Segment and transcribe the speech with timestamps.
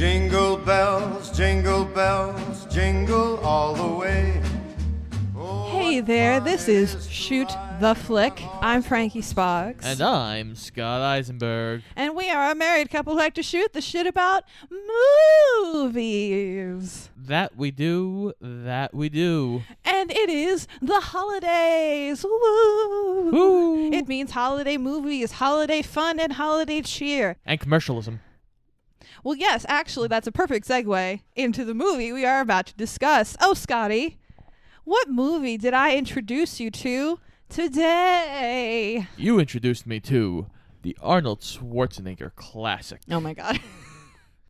[0.00, 4.40] Jingle bells, jingle bells, jingle all the way.
[5.36, 8.40] Oh, hey there, this is Shoot the Flick.
[8.62, 9.84] I'm Frankie Spoggs.
[9.84, 11.82] And I'm Scott Eisenberg.
[11.96, 14.44] And we are a married couple who like to shoot the shit about
[15.74, 17.10] movies.
[17.14, 19.64] That we do, that we do.
[19.84, 22.24] And it is the holidays.
[22.24, 23.30] Woo!
[23.32, 23.92] Woo!
[23.92, 27.36] It means holiday movies, holiday fun, and holiday cheer.
[27.44, 28.20] And commercialism.
[29.24, 33.36] Well, yes, actually, that's a perfect segue into the movie we are about to discuss.
[33.40, 34.18] Oh, Scotty,
[34.84, 39.06] what movie did I introduce you to today?
[39.16, 40.46] You introduced me to
[40.82, 43.60] the Arnold Schwarzenegger classic, Oh my god.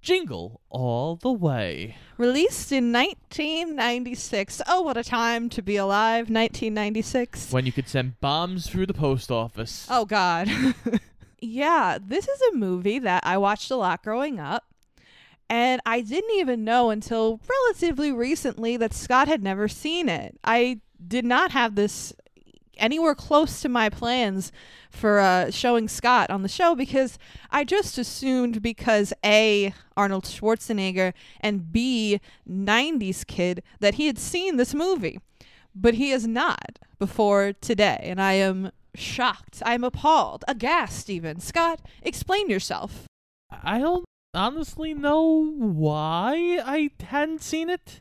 [0.03, 1.97] Jingle All the Way.
[2.17, 4.62] Released in 1996.
[4.67, 7.53] Oh, what a time to be alive, 1996.
[7.53, 9.87] When you could send bombs through the post office.
[9.91, 10.48] Oh, God.
[11.41, 14.65] yeah, this is a movie that I watched a lot growing up.
[15.48, 20.39] And I didn't even know until relatively recently that Scott had never seen it.
[20.45, 22.12] I did not have this
[22.77, 24.53] anywhere close to my plans
[24.91, 27.19] for uh, showing Scott on the show because
[27.51, 34.57] I just assumed because A, Arnold Schwarzenegger, and B, 90s kid, that he had seen
[34.57, 35.20] this movie.
[35.75, 37.98] But he has not before today.
[38.03, 39.62] And I am shocked.
[39.65, 41.41] I'm appalled, aghast even.
[41.41, 43.07] Scott, explain yourself.
[43.51, 48.01] I don't honestly know why I hadn't seen it.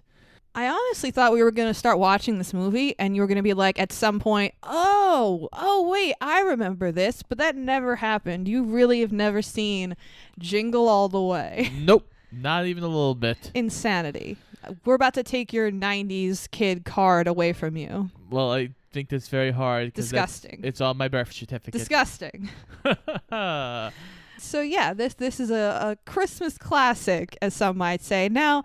[0.55, 3.37] I honestly thought we were going to start watching this movie and you were going
[3.37, 7.97] to be like, at some point, oh, oh, wait, I remember this, but that never
[7.97, 8.47] happened.
[8.47, 9.95] You really have never seen
[10.37, 11.71] Jingle All the Way.
[11.79, 13.51] Nope, not even a little bit.
[13.55, 14.37] Insanity.
[14.85, 18.09] We're about to take your 90s kid card away from you.
[18.29, 19.93] Well, I think that's very hard.
[19.93, 20.61] Disgusting.
[20.63, 21.73] It's on my birth certificate.
[21.73, 22.49] Disgusting.
[24.39, 28.29] So yeah, this this is a, a Christmas classic, as some might say.
[28.29, 28.63] Now,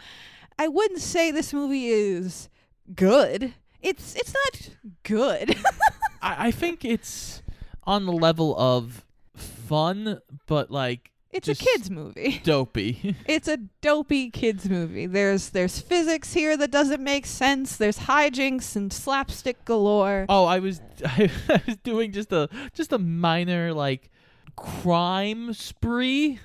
[0.58, 2.48] I wouldn't say this movie is
[2.95, 3.55] good.
[3.83, 4.70] It's it's not
[5.02, 5.56] good.
[6.22, 7.42] I, I think it's
[7.84, 12.40] on the level of fun, but like it's Just- a kids movie.
[12.45, 13.17] dopey.
[13.27, 15.06] It's a dopey kids movie.
[15.06, 17.77] There's there's physics here that doesn't make sense.
[17.77, 20.27] There's hijinks and slapstick galore.
[20.28, 21.30] oh, I was I,
[21.67, 24.11] was doing just a just a minor like
[24.56, 26.39] crime spree.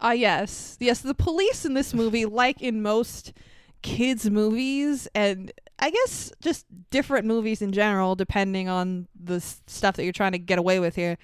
[0.00, 0.76] Ah, yes.
[0.80, 3.32] Yes, the police in this movie, like in most
[3.82, 10.04] kids' movies, and I guess just different movies in general, depending on the stuff that
[10.04, 11.18] you're trying to get away with here.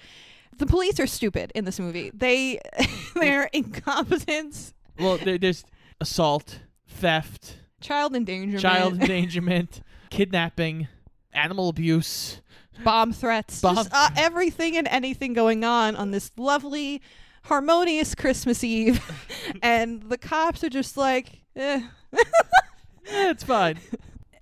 [0.58, 2.10] The police are stupid in this movie.
[2.12, 2.60] They,
[3.14, 5.64] their incompetence, Well, there's
[6.00, 9.80] assault, theft, child endangerment, child endangerment,
[10.10, 10.88] kidnapping,
[11.32, 12.40] animal abuse.
[12.84, 17.00] bomb threats, Bomb- just uh, everything and anything going on on this lovely,
[17.44, 19.00] harmonious Christmas Eve,
[19.62, 21.82] and the cops are just like, eh.
[22.12, 23.78] Eh, it's fine.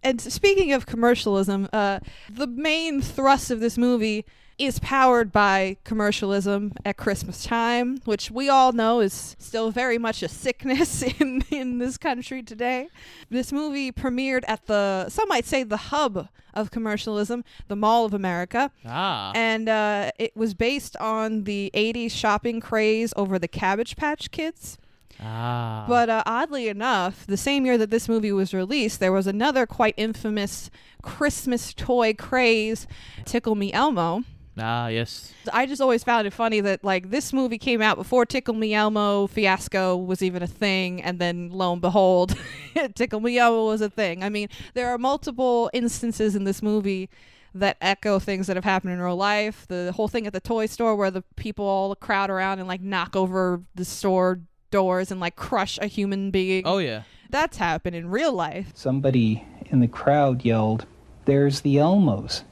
[0.03, 2.01] and speaking of commercialism, uh,
[2.31, 4.25] the main thrust of this movie
[4.59, 10.23] is powered by commercialism at Christmas time, which we all know is still very much
[10.23, 12.89] a sickness in, in this country today.
[13.29, 18.15] This movie premiered at the, some might say, the hub of commercialism, the Mall of
[18.15, 18.71] America.
[18.87, 24.31] Ah, And uh, it was based on the 80s shopping craze over the Cabbage Patch
[24.31, 24.79] Kids.
[25.21, 25.85] ah.
[25.87, 29.67] But uh, oddly enough, the same year that this movie was released, there was another
[29.67, 30.71] quite infamous
[31.03, 32.87] Christmas toy craze,
[33.27, 34.25] Tickle Me Elmo.
[34.59, 35.33] Ah, yes.
[35.53, 38.75] I just always found it funny that like this movie came out before Tickle Me
[38.75, 42.37] Elmo fiasco was even a thing, and then lo and behold,
[42.95, 44.23] Tickle Me Elmo was a thing.
[44.23, 47.09] I mean, there are multiple instances in this movie
[47.55, 49.67] that echo things that have happened in real life.
[49.69, 52.81] The whole thing at the toy store where the people all crowd around and like
[52.81, 54.41] knock over the store
[54.71, 56.63] doors and like crush a human being.
[56.67, 57.03] Oh yeah.
[57.31, 58.73] That's happened in real life.
[58.75, 60.87] Somebody in the crowd yelled,
[61.25, 62.43] There's the Elmos.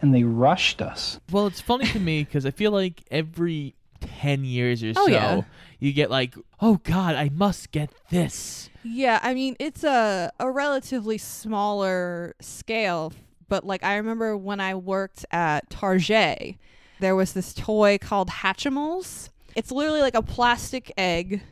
[0.00, 1.18] And they rushed us.
[1.30, 5.10] Well, it's funny to me because I feel like every 10 years or Oh, so,
[5.10, 5.42] yeah.
[5.80, 8.70] you get like, oh God, I must get this.
[8.84, 13.12] Yeah, I mean it's a a relatively smaller scale,
[13.48, 16.56] but like I remember when I worked at Target,
[17.00, 19.30] there was this toy called Hatchimals.
[19.56, 21.42] It's literally like a plastic egg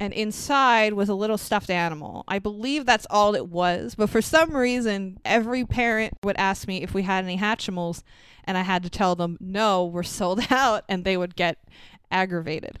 [0.00, 2.24] and inside was a little stuffed animal.
[2.28, 6.82] I believe that's all it was, but for some reason every parent would ask me
[6.82, 8.02] if we had any Hatchimals
[8.44, 11.58] and I had to tell them no, we're sold out and they would get
[12.10, 12.78] aggravated.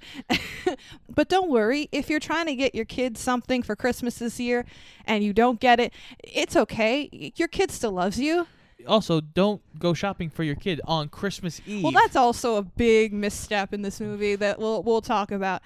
[1.08, 4.64] but don't worry, if you're trying to get your kids something for Christmas this year
[5.04, 5.92] and you don't get it,
[6.22, 7.32] it's okay.
[7.36, 8.46] Your kid still loves you.
[8.86, 11.82] Also, don't go shopping for your kid on Christmas Eve.
[11.82, 15.62] Well, that's also a big misstep in this movie that we'll we'll talk about.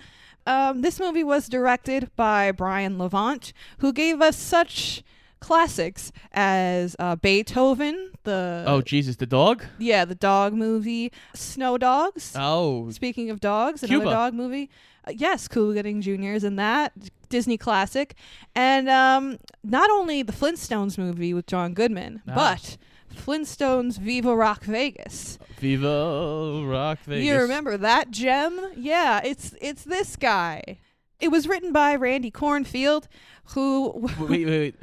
[0.46, 5.02] Um, this movie was directed by Brian Levant, who gave us such
[5.40, 9.64] classics as uh, Beethoven, the oh Jesus, the dog.
[9.78, 12.32] yeah, the dog movie, Snow Dogs.
[12.36, 14.10] Oh, Speaking of dogs, another Cuba.
[14.10, 14.70] dog movie.
[15.04, 16.32] Uh, yes, Cuba Gooding Jr.
[16.34, 16.92] is in that
[17.28, 18.14] Disney classic,
[18.54, 22.34] and um, not only the Flintstones movie with John Goodman, Ah.
[22.34, 22.76] but
[23.14, 25.38] Flintstones Viva Rock Vegas.
[25.58, 27.24] Viva Rock Vegas.
[27.24, 28.72] You remember that gem?
[28.76, 30.78] Yeah, it's it's this guy.
[31.20, 33.06] It was written by Randy Kornfield,
[33.54, 34.74] who wait, wait, wait.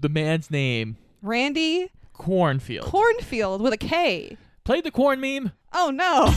[0.00, 2.82] The man's name, Randy Kornfield.
[2.82, 4.36] Kornfield with a K.
[4.64, 5.52] Played the corn meme.
[5.72, 6.32] Oh no.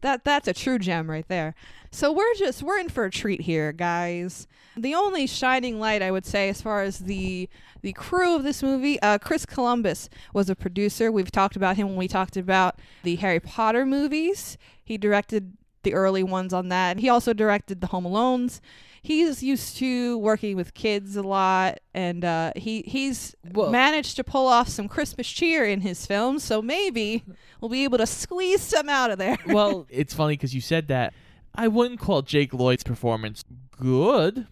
[0.00, 1.54] That that's a true gem right there.
[1.90, 4.46] So we're just we're in for a treat here, guys.
[4.76, 7.48] The only shining light I would say as far as the
[7.82, 11.10] the crew of this movie, uh, Chris Columbus was a producer.
[11.10, 14.58] We've talked about him when we talked about the Harry Potter movies.
[14.84, 16.98] He directed the early ones on that.
[16.98, 18.60] He also directed the Home Alones.
[19.02, 24.24] He's used to working with kids a lot, and uh, he he's Well- managed to
[24.24, 26.42] pull off some Christmas cheer in his films.
[26.44, 27.24] So maybe
[27.60, 29.36] we'll be able to squeeze some out of there.
[29.46, 31.14] well, it's funny because you said that.
[31.54, 34.46] I wouldn't call Jake Lloyd's performance good.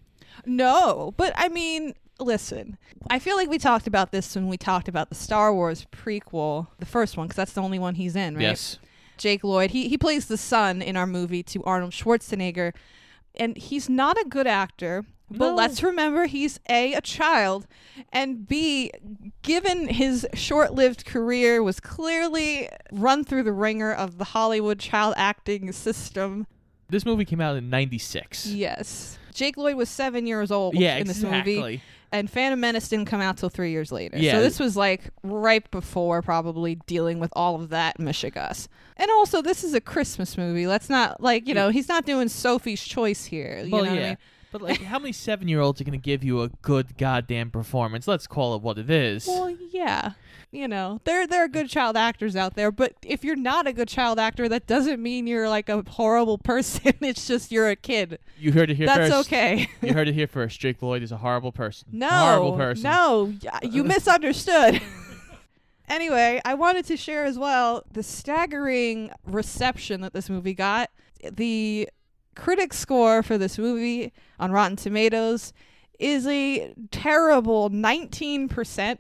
[0.45, 2.79] No, but I mean, listen.
[3.11, 6.69] I feel like we talked about this when we talked about the Star Wars prequel,
[6.79, 8.43] the first one, because that's the only one he's in, right?
[8.43, 8.79] Yes.
[9.19, 9.71] Jake Lloyd.
[9.71, 12.73] He he plays the son in our movie to Arnold Schwarzenegger,
[13.39, 15.05] and he's not a good actor.
[15.29, 15.55] But No.
[15.57, 17.67] let's remember he's a a child,
[18.13, 18.93] and b
[19.43, 25.73] given his short-lived career was clearly run through the ringer of the Hollywood child acting
[25.73, 26.47] system.
[26.91, 28.47] This movie came out in '96.
[28.47, 31.61] Yes, Jake Lloyd was seven years old Yeah, in this exactly.
[31.61, 31.83] movie.
[32.13, 34.17] and Phantom Menace didn't come out till three years later.
[34.19, 34.35] Yeah.
[34.35, 38.69] So this was like right before probably dealing with all of that Michigas.
[38.97, 40.67] And also, this is a Christmas movie.
[40.67, 43.63] Let's not like you know he's not doing Sophie's Choice here.
[43.65, 44.09] You Well, know what I yeah.
[44.11, 44.19] mean?
[44.53, 48.09] But like, how many seven-year-olds are gonna give you a good goddamn performance?
[48.09, 49.27] Let's call it what it is.
[49.27, 50.13] Well, yeah.
[50.53, 53.73] You know, there there are good child actors out there, but if you're not a
[53.75, 56.95] good child actor, that doesn't mean you're like a horrible person.
[57.03, 58.19] it's just you're a kid.
[58.39, 59.29] you heard it here That's first.
[59.29, 59.69] okay.
[59.83, 60.59] you heard it here first.
[60.59, 61.89] Jake Lloyd is a horrible person.
[61.93, 62.85] No, horrible person.
[62.85, 64.81] No, y- you misunderstood.
[65.89, 70.91] anyway, I wanted to share as well the staggering reception that this movie got.
[71.33, 71.89] The
[72.35, 75.53] critic score for this movie on Rotten Tomatoes
[75.99, 78.99] is a terrible 19%.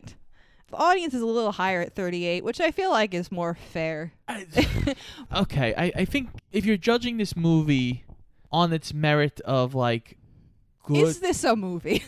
[0.68, 4.12] The audience is a little higher at 38, which I feel like is more fair.
[4.26, 4.94] I-
[5.36, 8.04] okay, I, I think if you're judging this movie
[8.50, 10.16] on its merit of like
[10.84, 12.02] good, Is this a movie?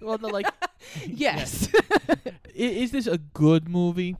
[0.00, 0.46] well, no, like,
[1.06, 1.68] yes.
[2.56, 4.16] Is this a good movie?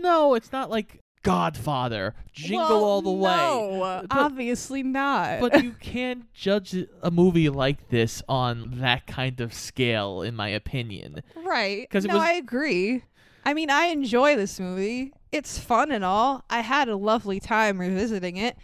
[0.00, 3.36] No, it's not like Godfather, Jingle Well, All the Way.
[3.36, 3.78] No,
[4.08, 5.40] But- obviously not.
[5.40, 10.48] But you can't judge a movie like this on that kind of scale, in my
[10.48, 11.22] opinion.
[11.34, 11.88] Right.
[11.90, 13.02] 'Cause it no, was- I agree.
[13.44, 15.12] I mean, I enjoy this movie.
[15.32, 16.44] It's fun and all.
[16.50, 18.56] I had a lovely time revisiting it.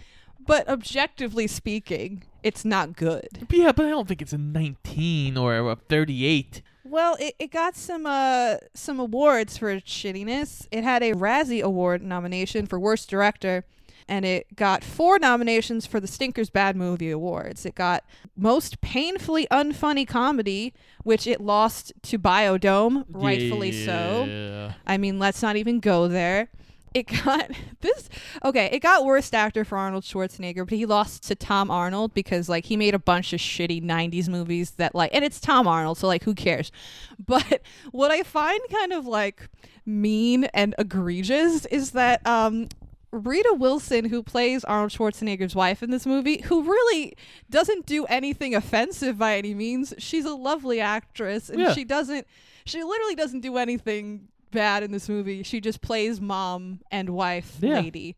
[0.44, 3.46] But objectively speaking, it's not good.
[3.50, 6.62] Yeah, but I don't think it's a 19 or a 38.
[6.92, 10.68] Well, it, it got some uh some awards for its shittiness.
[10.70, 13.64] It had a Razzie Award nomination for Worst Director,
[14.06, 17.64] and it got four nominations for the Stinkers Bad Movie Awards.
[17.64, 18.04] It got
[18.36, 24.26] Most Painfully Unfunny Comedy, which it lost to Bio-Dome, rightfully so.
[24.28, 24.72] Yeah.
[24.86, 26.50] I mean, let's not even go there.
[26.94, 28.08] It got this
[28.44, 32.48] okay, it got worst actor for Arnold Schwarzenegger, but he lost to Tom Arnold because
[32.48, 35.98] like he made a bunch of shitty 90s movies that like and it's Tom Arnold,
[35.98, 36.70] so like who cares?
[37.24, 39.48] But what I find kind of like
[39.86, 42.68] mean and egregious is that um
[43.10, 47.14] Rita Wilson, who plays Arnold Schwarzenegger's wife in this movie, who really
[47.50, 49.92] doesn't do anything offensive by any means.
[49.98, 51.74] She's a lovely actress, and Yeah.
[51.74, 52.26] she doesn't.
[52.64, 55.42] She literally doesn't do anything bad in this movie.
[55.42, 57.80] She just plays mom and wife Yeah.
[57.80, 58.16] lady.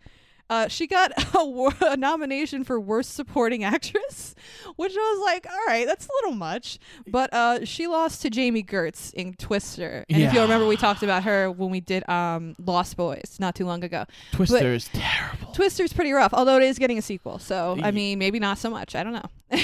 [0.50, 4.34] Uh, she got a, a nomination for worst supporting actress,
[4.76, 6.78] which I was like, all right, that's a little much.
[7.06, 11.02] But uh, she lost to Jami Gertz in Twister, and if you'll remember, we talked
[11.02, 14.04] about her when we did um, Lost Boys not too long ago.
[14.32, 15.52] Twister is terrible.
[15.54, 17.38] Twister's pretty rough, although it is getting a sequel.
[17.38, 18.94] So, I mean, maybe not so much.
[18.94, 19.60] I don't know.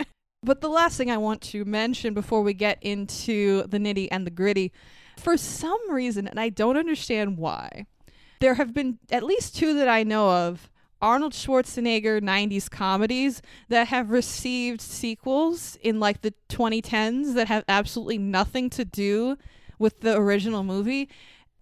[0.42, 4.26] but the last thing I want to mention before we get into the nitty and
[4.26, 4.72] the gritty,
[5.18, 7.86] for some reason, and I don't understand why,
[8.40, 10.70] there have been at least two that I know of.
[11.00, 18.18] Arnold Schwarzenegger 90s comedies that have received sequels in like the 2010s that have absolutely
[18.18, 19.38] nothing to do
[19.78, 21.08] with the original movie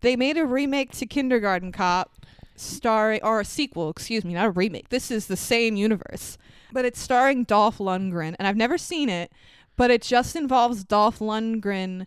[0.00, 4.50] They made a remake to Kindergarten Cop, starring or a sequel, excuse me, not a
[4.50, 4.88] remake.
[4.88, 6.38] This is the same universe,
[6.72, 9.32] but it's starring Dolph Lundgren, and I've never seen it,
[9.76, 12.06] but it just involves Dolph Lundgren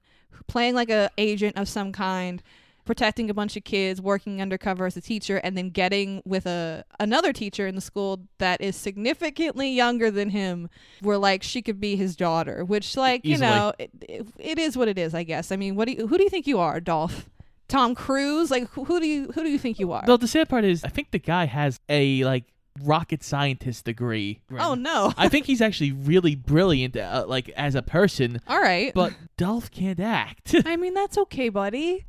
[0.49, 2.43] playing like a agent of some kind,
[2.83, 6.83] protecting a bunch of kids, working undercover as a teacher, and then getting with a
[6.99, 10.69] another teacher in the school that is significantly younger than him.
[11.01, 14.75] Where like she could be his daughter, which like you know it, it, it is
[14.75, 15.13] what it is.
[15.13, 15.51] I guess.
[15.51, 17.29] I mean, what do you, who do you think you are, Dolph?
[17.67, 18.51] Tom Cruise?
[18.51, 20.03] Like who, who do you who do you think you are?
[20.05, 22.45] Well, the sad part is, I think the guy has a like
[22.83, 24.41] rocket scientist degree.
[24.57, 25.13] oh no!
[25.17, 28.39] I think he's actually really brilliant, uh, like as a person.
[28.47, 30.55] All right, But Dolph can't act.
[30.65, 32.05] I mean, that's okay, buddy.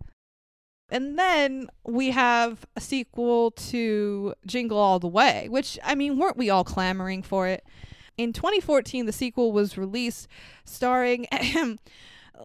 [0.93, 6.37] And then we have a sequel to Jingle All the Way, which, I mean, weren't
[6.37, 7.65] we all clamoring for it?
[8.19, 10.27] In 2014, the sequel was released
[10.65, 11.27] starring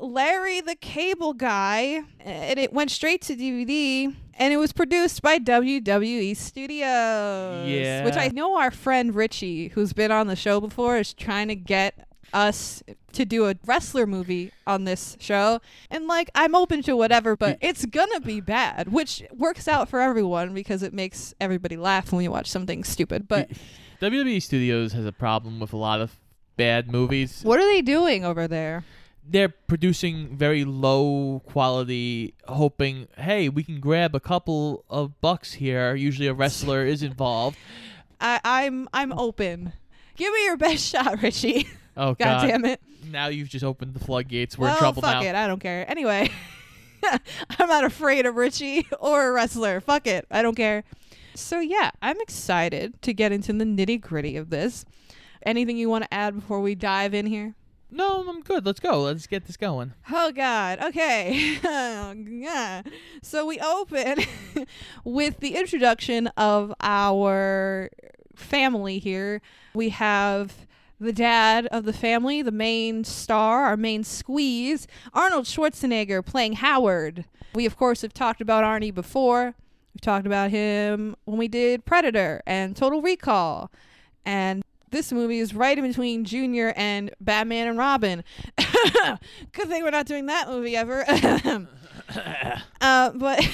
[0.02, 5.40] Larry the Cable Guy, and it went straight to DVD, and it was produced by
[5.40, 7.70] WWE Studios.
[7.70, 8.04] Yeah.
[8.06, 11.56] Which I know our friend Richie, who's been on the show before, is trying to
[11.56, 12.84] get us
[13.14, 15.62] to do a wrestler movie on this show.
[15.90, 20.02] And like, I'm open to whatever, but it's gonna be bad, which works out for
[20.02, 23.28] everyone because it makes everybody laugh when we watch something stupid.
[23.28, 23.52] But
[24.02, 26.18] WWE Studios has a problem with a lot of
[26.58, 27.42] bad movies.
[27.44, 28.84] what are they doing over there?
[29.28, 35.96] They're producing very low quality, hoping, hey, we can grab a couple of bucks here.
[35.96, 37.58] Usually a wrestler is involved.
[38.20, 39.74] I, I'm I'm open.
[40.16, 41.68] Give me your best shot, Richie.
[41.98, 42.48] Oh God, God!
[42.48, 42.82] damn it.
[43.10, 44.58] Now you've just opened the floodgates.
[44.58, 45.30] We're well, in trouble fuck now.
[45.30, 45.36] it.
[45.36, 45.90] I don't care.
[45.90, 46.30] Anyway,
[47.04, 49.80] I'm not afraid of Richie or a wrestler.
[49.82, 50.26] Fuck it.
[50.32, 50.84] I don't care.
[51.36, 54.86] So yeah, I'm excited to get into the nitty gritty of this.
[55.46, 57.56] Anything you want to add before we dive in here?
[57.96, 58.66] No, I'm good.
[58.66, 59.04] Let's go.
[59.04, 59.94] Let's get this going.
[60.12, 60.80] Oh God.
[60.84, 61.58] Okay.
[61.66, 62.82] Oh, yeah.
[63.22, 64.18] So we open
[65.06, 67.90] with the introduction of our
[68.36, 69.42] family here.
[69.74, 70.68] We have
[71.00, 77.24] the dad of the family, the main star, our main squeeze, Arnold Schwarzenegger playing Howard.
[77.54, 79.56] We of course have talked about Arnie before.
[79.94, 83.72] We've talked about him when we did Predator and Total Recall.
[84.26, 84.65] And
[84.96, 88.24] this movie is right in between Junior and Batman and Robin.
[89.52, 91.04] Good thing we're not doing that movie ever.
[92.82, 93.46] uh, but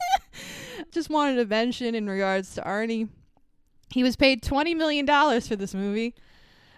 [0.92, 3.10] just wanted to mention in regards to Arnie,
[3.90, 6.14] he was paid twenty million dollars for this movie.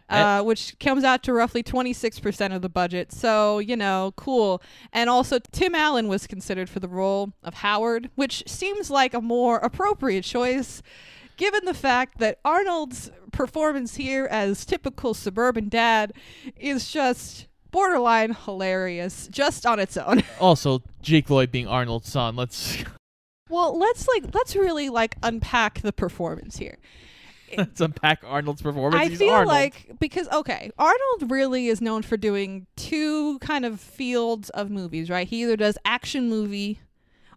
[0.08, 3.10] Uh, which comes out to roughly 26% of the budget.
[3.10, 4.60] So, you know, cool.
[4.92, 9.22] And also, Tim Allen was considered for the role of Howard, which seems like a
[9.22, 10.82] more appropriate choice
[11.36, 16.12] given the fact that Arnold's performance here as typical suburban dad
[16.56, 20.22] is just borderline hilarious just on its own.
[20.40, 22.36] Also, Jake Lloyd being Arnold's son.
[22.36, 22.84] Let's
[23.48, 26.78] well, let's like let's really like unpack the performance here.
[27.56, 29.00] let's unpack Arnold's performance.
[29.00, 29.48] I He's feel Arnold.
[29.48, 35.10] like because okay, Arnold really is known for doing two kind of fields of movies,
[35.10, 35.26] right?
[35.28, 36.80] He either does action movie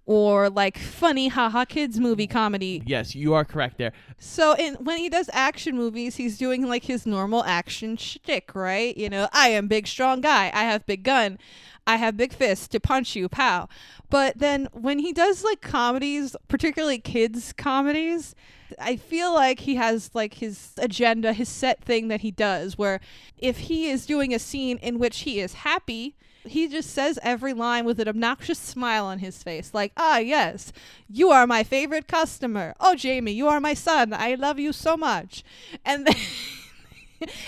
[0.05, 2.83] or like funny haha kids movie comedy.
[2.85, 3.91] yes, you are correct there.
[4.19, 8.95] So in when he does action movies, he's doing like his normal action shtick, right?
[8.95, 10.51] You know, I am big strong guy.
[10.53, 11.39] I have big gun.
[11.87, 13.69] I have big fist to punch you, pow.
[14.09, 18.35] But then when he does like comedies, particularly kids comedies,
[18.79, 22.99] I feel like he has like his agenda, his set thing that he does where
[23.37, 26.15] if he is doing a scene in which he is happy,
[26.47, 30.71] he just says every line with an obnoxious smile on his face, like, ah, yes,
[31.07, 32.73] you are my favorite customer.
[32.79, 34.13] Oh, Jamie, you are my son.
[34.13, 35.43] I love you so much.
[35.83, 36.15] And then.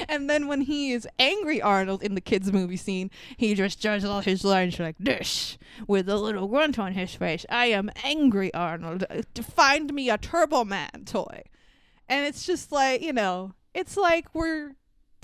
[0.10, 4.06] and then when he is angry Arnold in the kids movie scene, he just does
[4.06, 7.46] all his lines like this with a little grunt on his face.
[7.50, 9.06] I am angry Arnold.
[9.10, 11.44] Uh, Find me a Turbo Man toy.
[12.08, 14.76] And it's just like, you know, it's like we're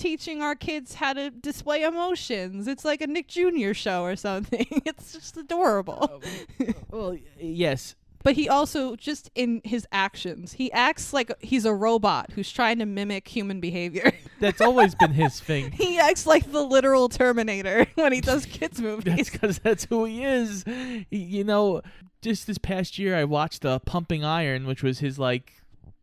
[0.04, 2.68] teaching our kids how to display emotions.
[2.68, 3.74] It's like a Nick Jr.
[3.74, 4.68] show or something.
[4.86, 6.22] It's just adorable.
[6.92, 7.96] Well, yes.
[8.22, 12.80] But he also just in his actions, he acts like he's a robot who's trying
[12.80, 14.12] to mimic human behavior.
[14.40, 15.72] That's always been his thing.
[15.72, 19.04] he acts like the literal Terminator when he does kids movies.
[19.06, 19.30] That's movies.
[19.32, 20.64] because that's who he is.
[20.66, 21.82] He- you know,
[22.22, 25.54] just this past year, I watched uh, Pumping Iron, which was his like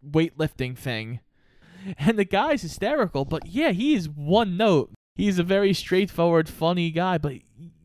[0.07, 1.21] weightlifting thing,
[1.99, 3.25] and the guy's hysterical.
[3.25, 4.91] But yeah, he is one note.
[5.15, 7.35] He's a very straightforward, funny guy, but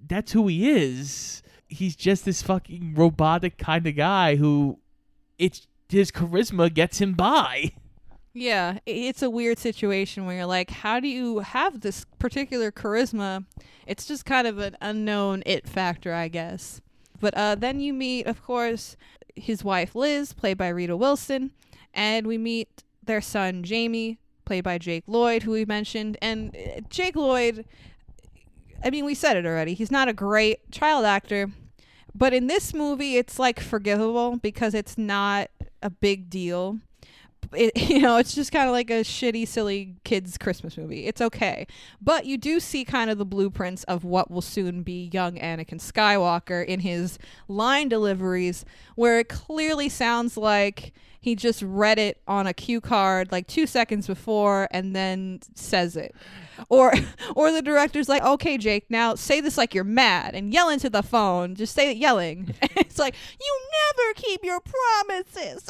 [0.07, 1.41] that's who he is.
[1.67, 4.79] He's just this fucking robotic kind of guy who,
[5.37, 7.71] it's his charisma gets him by.
[8.33, 13.45] Yeah, it's a weird situation where you're like, how do you have this particular charisma?
[13.87, 16.81] It's just kind of an unknown it factor, I guess.
[17.19, 18.97] But uh, then you meet, of course,
[19.35, 21.51] his wife Liz, played by Rita Wilson,
[21.93, 26.17] and we meet their son Jamie, played by Jake Lloyd, who we mentioned.
[26.21, 27.65] And uh, Jake Lloyd,
[28.83, 29.73] I mean, we said it already.
[29.73, 31.49] He's not a great child actor,
[32.13, 35.49] but in this movie, it's like forgivable because it's not
[35.81, 36.79] a big deal.
[37.53, 41.07] It, you know, it's just kind of like a shitty, silly kids' Christmas movie.
[41.07, 41.67] It's okay,
[42.01, 45.81] but you do see kind of the blueprints of what will soon be young Anakin
[45.81, 50.93] Skywalker in his line deliveries, where it clearly sounds like
[51.25, 55.97] he just read it on a cue card like two seconds before and then says
[55.97, 56.13] it
[56.69, 56.93] or
[57.35, 60.87] or the director's like okay jake now say this like you're mad and yell into
[60.87, 63.59] the phone just say it yelling it's like you
[63.97, 65.67] never keep your promises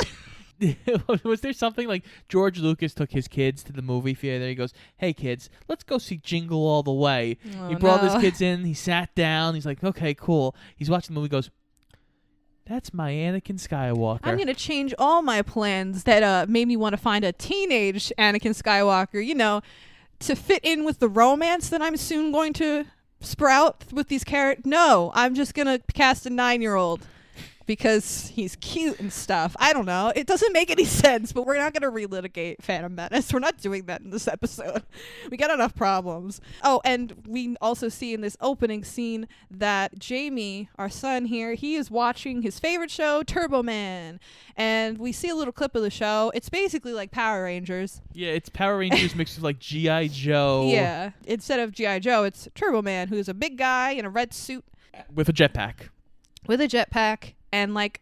[1.25, 4.47] was there something like George Lucas took his kids to the movie theater?
[4.47, 8.09] He goes, "Hey kids, let's go see Jingle All the Way." Oh, he brought no.
[8.09, 8.63] his kids in.
[8.63, 9.53] He sat down.
[9.53, 11.27] He's like, "Okay, cool." He's watching the movie.
[11.27, 11.51] Goes,
[12.67, 16.93] "That's my Anakin Skywalker." i'm gonna change all my plans that uh made me want
[16.93, 19.61] to find a teenage anakin skywalker you know
[20.19, 22.85] to fit in with the romance that i'm soon going to
[23.21, 27.05] sprout with these characters no i'm just gonna cast a nine-year-old
[27.65, 29.55] because he's cute and stuff.
[29.59, 30.11] I don't know.
[30.15, 33.31] It doesn't make any sense, but we're not going to relitigate Phantom Menace.
[33.33, 34.83] We're not doing that in this episode.
[35.29, 36.39] We got enough problems.
[36.63, 41.75] Oh, and we also see in this opening scene that Jamie, our son here, he
[41.75, 44.19] is watching his favorite show, Turbo Man.
[44.55, 46.31] And we see a little clip of the show.
[46.35, 48.01] It's basically like Power Rangers.
[48.13, 50.69] yeah, it's Power Rangers mixed with like GI Joe.
[50.71, 51.11] Yeah.
[51.25, 51.99] Instead of G.I.
[51.99, 54.63] Joe, it's Turbo Man, who's a big guy in a red suit
[55.13, 55.89] with a jetpack.
[56.47, 58.01] with a jetpack and like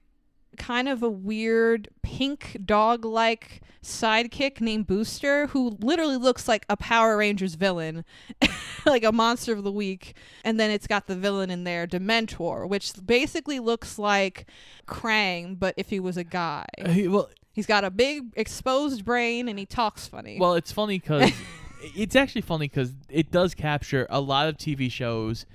[0.57, 6.77] kind of a weird pink dog like sidekick named Booster who literally looks like a
[6.77, 8.05] Power Rangers villain,
[8.85, 10.15] like a monster of the week.
[10.45, 14.45] And then it's got the villain in there, Dementor, which basically looks like
[14.87, 16.65] Krang, but if he was a guy.
[16.79, 20.39] Uh, he- well, He's got a big exposed brain and he talks funny.
[20.39, 21.31] Well, it's funny because
[21.95, 25.45] it's actually funny because it does capture a lot of TV shows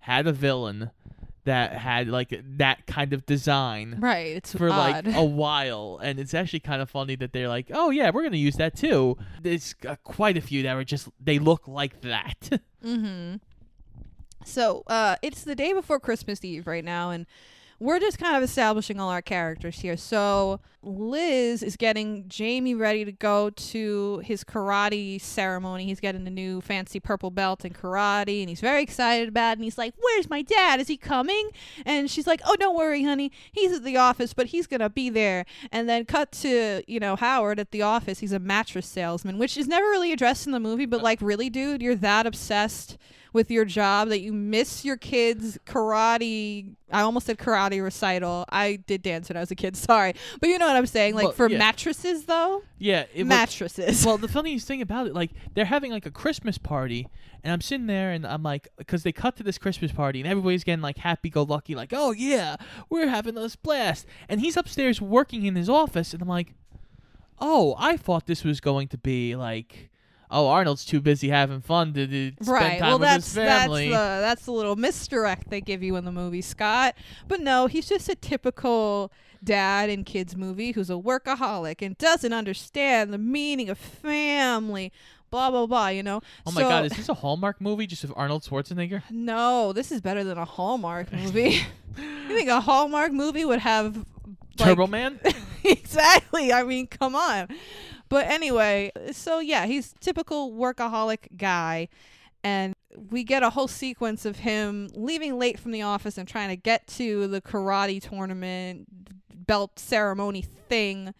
[0.00, 0.90] had a villain
[1.46, 5.06] that had like that kind of design right, it's for odd.
[5.06, 8.22] like a while, and it's actually kind of funny that they're like, oh yeah, we're
[8.22, 9.16] gonna use that too.
[9.42, 12.60] There's uh, quite a few that were just they look like that.
[12.84, 13.38] Mm-hmm.
[14.44, 17.26] So uh, it's the day before Christmas Eve right now, and
[17.78, 19.96] we're just kind of establishing all our characters here.
[19.96, 25.84] So Liz is getting Jamie ready to go to his karate ceremony.
[25.84, 29.58] He's getting a new fancy purple belt in karate, and he's very excited about it.
[29.58, 30.80] And he's like, "Where's my dad?
[30.80, 31.50] Is he coming?"
[31.84, 33.32] And she's like, "Oh, don't worry, honey.
[33.52, 37.16] He's at the office, but he's gonna be there." And then cut to you know
[37.16, 38.20] Howard at the office.
[38.20, 40.86] He's a mattress salesman, which is never really addressed in the movie.
[40.86, 42.96] But like, really, dude, you're that obsessed
[43.36, 46.72] with your job that you miss your kids' karate.
[46.90, 48.44] I almost said karate recital.
[48.48, 49.76] I did dance when I was a kid.
[49.76, 51.14] Sorry, but you know what I'm saying.
[51.14, 51.58] Like Well, for yeah.
[51.58, 54.04] mattresses, though, yeah, it was- mattresses.
[54.04, 57.06] well, the funniest thing about it, like they're having like a Christmas party,
[57.44, 60.28] and I'm sitting there and I'm like, because they cut to this Christmas party and
[60.28, 62.56] everybody's getting like happy-go-lucky, like, oh yeah,
[62.90, 66.54] we're having this blast, and he's upstairs working in his office, and I'm like,
[67.38, 69.90] oh, I thought this was going to be like,
[70.30, 72.78] oh, Arnold's too busy having fun to, to spend right.
[72.78, 73.86] time Well, with that's his that's family.
[73.88, 76.94] the that's the little misdirect they give you in the movie, Scott.
[77.28, 79.12] But no, he's just a typical
[79.44, 84.92] dad and kids movie who's a workaholic and doesn't understand the meaning of family.
[85.30, 85.88] Blah blah blah.
[85.88, 86.20] You know.
[86.46, 89.02] oh my So- God, is this a Hallmark movie just of Arnold Schwarzenegger?
[89.10, 91.60] No, this is better than a Hallmark movie.
[91.98, 94.04] you think a Hallmark movie would have like-
[94.68, 95.20] Turbo Man?
[95.64, 96.52] exactly.
[96.52, 97.48] I mean, come on.
[98.08, 101.88] But anyway, so yeah, he's typical workaholic guy
[102.46, 102.74] and
[103.10, 106.56] we get a whole sequence of him leaving late from the office and trying to
[106.56, 108.86] get to the karate tournament
[109.46, 111.12] belt ceremony thing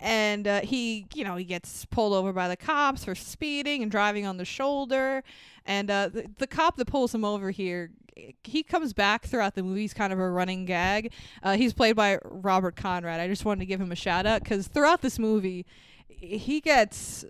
[0.00, 3.90] and uh, he you know he gets pulled over by the cops for speeding and
[3.90, 5.22] driving on the shoulder
[5.66, 7.90] and uh, the, the cop that pulls him over here
[8.44, 9.80] he comes back throughout the movie.
[9.80, 11.12] He's kind of a running gag.
[11.42, 13.18] Uh, he's played by robert conrad.
[13.18, 15.66] I just wanted to give him a shout out because throughout this movie
[16.08, 17.24] he gets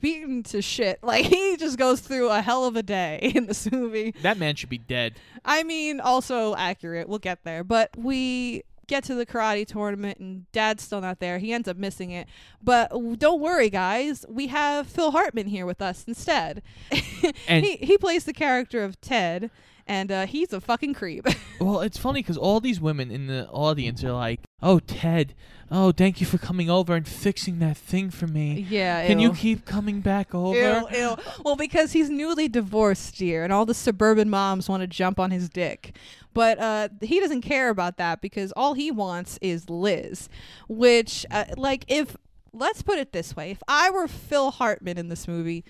[0.00, 3.70] beaten to shit like he just goes through a hell of a day in this
[3.70, 5.14] movie that man should be dead.
[5.44, 7.08] I mean, also accurate.
[7.08, 7.62] We'll get there.
[7.62, 11.38] But we get to the karate tournament and dad's still not there.
[11.38, 12.26] He ends up missing it.
[12.62, 14.24] But don't worry, guys.
[14.28, 16.62] We have Phil Hartman here with us instead.
[17.48, 19.50] And- he, he plays the character of Ted.
[19.86, 21.26] and uh, he's a fucking creep.
[21.60, 25.34] Well, it's funny because all these women in the audience are like, "Oh, Ted,
[25.70, 28.66] oh, thank you for coming over and fixing that thing for me.
[28.68, 29.06] yeah.
[29.06, 31.16] Can you keep coming back over?" Ew, ew.
[31.44, 35.30] Well, because he's newly divorced, dear, and all the suburban moms want to jump on
[35.30, 35.96] his dick.
[36.34, 40.28] But uh, he doesn't care about that because all he wants is Liz.
[40.68, 42.16] Which, uh, like, if
[42.52, 45.64] let's put it this way: if I were Phil Hartman in this movie,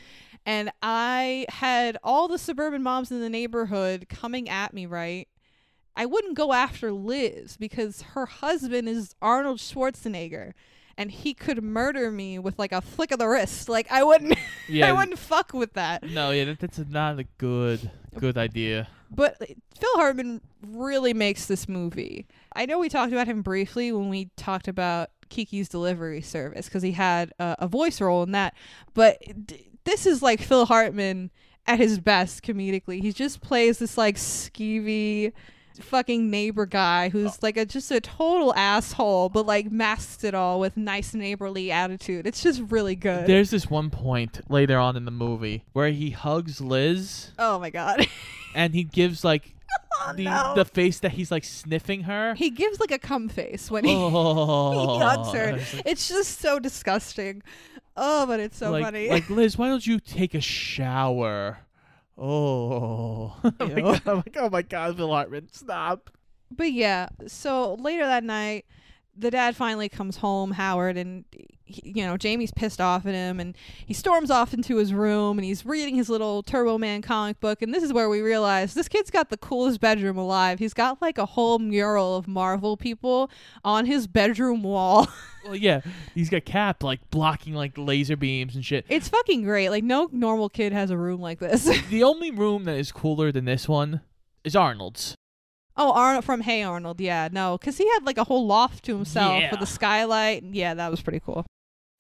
[0.45, 5.29] and I had all the suburban moms in the neighborhood coming at me, right?
[5.97, 10.53] I wouldn't go after Liz because her husband is Arnold Schwarzenegger
[10.99, 13.69] and he could murder me with like a flick of the wrist.
[13.69, 14.89] Like I wouldn't Yeah.
[14.89, 16.03] I wouldn't fuck with that.
[16.03, 18.89] No, yeah, that, that's not a good good idea.
[19.11, 22.27] But Phil Hartman really makes this movie.
[22.55, 26.83] I know we talked about him briefly when we talked about Kiki's Delivery Service because
[26.83, 28.55] he had uh, a voice role in that.
[28.95, 31.31] But d- this is like Phil Hartman
[31.67, 33.01] at his best comedically.
[33.01, 35.33] He just plays this like skeevy
[35.83, 37.39] fucking neighbor guy who's oh.
[37.43, 42.27] like a just a total asshole but like masks it all with nice neighborly attitude
[42.27, 46.11] it's just really good There's this one point later on in the movie where he
[46.11, 48.07] hugs Liz oh my god
[48.55, 49.53] and he gives like
[49.99, 50.53] Oh, the no.
[50.55, 52.35] the face that he's like sniffing her.
[52.35, 55.57] he gives like a cum face when he oh, he hugs her.
[55.57, 57.43] it's It's just so disgusting.
[57.97, 59.09] Oh, but it's so like, funny.
[59.09, 61.59] like Liz, why don't you take a shower?
[62.19, 66.11] Oh, oh I'm like, I'm like, oh my God, Phil Hartman, stop.
[66.51, 68.65] but yeah, so later that night,
[69.19, 71.25] the dad finally comes home, Howard, and
[71.65, 75.39] he, you know Jamie's pissed off at him, and he storms off into his room,
[75.39, 78.75] and he's reading his little Turbo Man comic book, and this is where we realize
[78.75, 80.59] this kid's got the coolest bedroom alive.
[80.59, 83.31] He's got like a whole mural of Marvel people
[83.65, 85.09] on his bedroom wall.
[85.47, 88.85] Well, yeah, he's got Cap like blocking like laser beams and shit.
[88.89, 89.69] it's fucking great.
[89.69, 91.63] Like no normal kid has a room like this.
[91.89, 94.01] the only room that is cooler than this one
[94.43, 95.15] is Arnold's.
[95.77, 97.01] Oh, Arnold from Hey Arnold.
[97.01, 99.51] Yeah, no, because he had like a whole loft to himself Yeah.
[99.51, 100.43] with a skylight.
[100.45, 101.45] Yeah, that was pretty cool.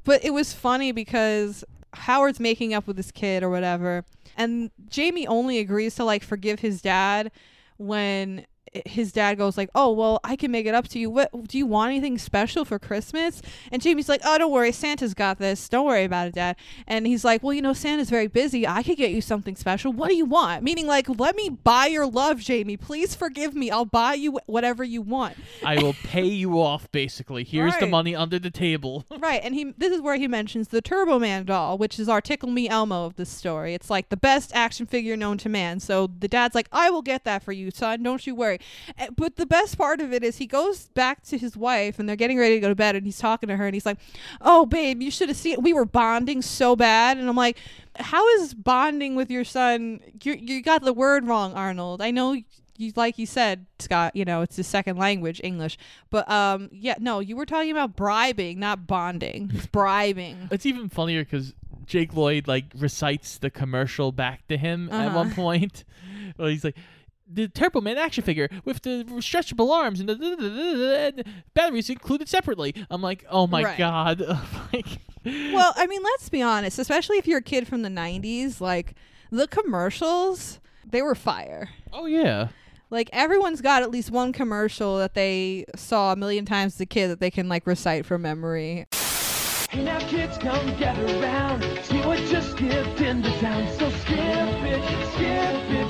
[0.04, 4.04] But it was funny because Howard's making up with his kid or whatever,
[4.36, 7.30] and Jamie only agrees to like forgive his dad
[7.76, 8.46] when
[8.84, 11.10] his dad goes like, "Oh, well, I can make it up to you.
[11.10, 15.14] What do you want anything special for Christmas?" And Jamie's like, "Oh, don't worry, Santa's
[15.14, 15.68] got this.
[15.68, 18.66] Don't worry about it, Dad." And he's like, "Well, you know, Santa's very busy.
[18.66, 19.92] I could get you something special.
[19.92, 22.76] What do you want?" Meaning like, "Let me buy your love, Jamie.
[22.76, 23.70] Please forgive me.
[23.70, 26.90] I'll buy you whatever you want." I will pay you off.
[26.92, 29.04] Basically, here's the money under the table.
[29.18, 32.20] Right, and he this is where he mentions the Turbo Man doll, which is our
[32.20, 33.74] Tickle Me Elmo of this story.
[33.74, 35.80] It's like the best action figure known to man.
[35.80, 38.02] So the dad's like, "I will get that for you, son.
[38.02, 38.58] Don't you worry."
[38.98, 42.08] Eh, But the best part of it is he goes back to his wife, and
[42.08, 43.98] they're getting ready to go to bed, and he's talking to her, and he's like,
[44.40, 45.60] "Oh, babe, you should have seen.
[45.62, 47.58] We were bonding so bad." And I'm like,
[47.98, 50.00] "How is bonding with your son?
[50.22, 52.00] You you got the word wrong, Arnold.
[52.02, 52.36] I know."
[52.78, 55.78] You, like you said, Scott, you know, it's his second language, English.
[56.10, 59.50] But um yeah, no, you were talking about bribing, not bonding.
[59.54, 60.48] It's bribing.
[60.50, 61.54] It's even funnier because
[61.86, 65.16] Jake Lloyd like recites the commercial back to him at Uh-huh.
[65.16, 65.84] one point.
[66.36, 66.76] Well, he's like.
[67.28, 71.24] The Turbo Man action figure with the stretchable arms and the, the, the- the- the
[71.54, 72.74] batteries included separately.
[72.90, 73.78] I'm like, oh my Right.
[73.78, 74.20] god!
[74.72, 74.86] like,
[75.24, 78.94] Well, I mean, let's be honest, especially if you're a kid from the 90s, like
[79.32, 81.68] the commercials, they were fire.
[81.92, 82.48] oh yeah,
[82.90, 86.86] Like everyone's got at least one commercial that they saw a million times as a
[86.86, 88.86] kid that they can like recite from memory.
[89.68, 91.62] Hey now kids, come get around.
[91.82, 93.66] Stewart just skipped into town.
[93.76, 95.85] So skip it, skip it.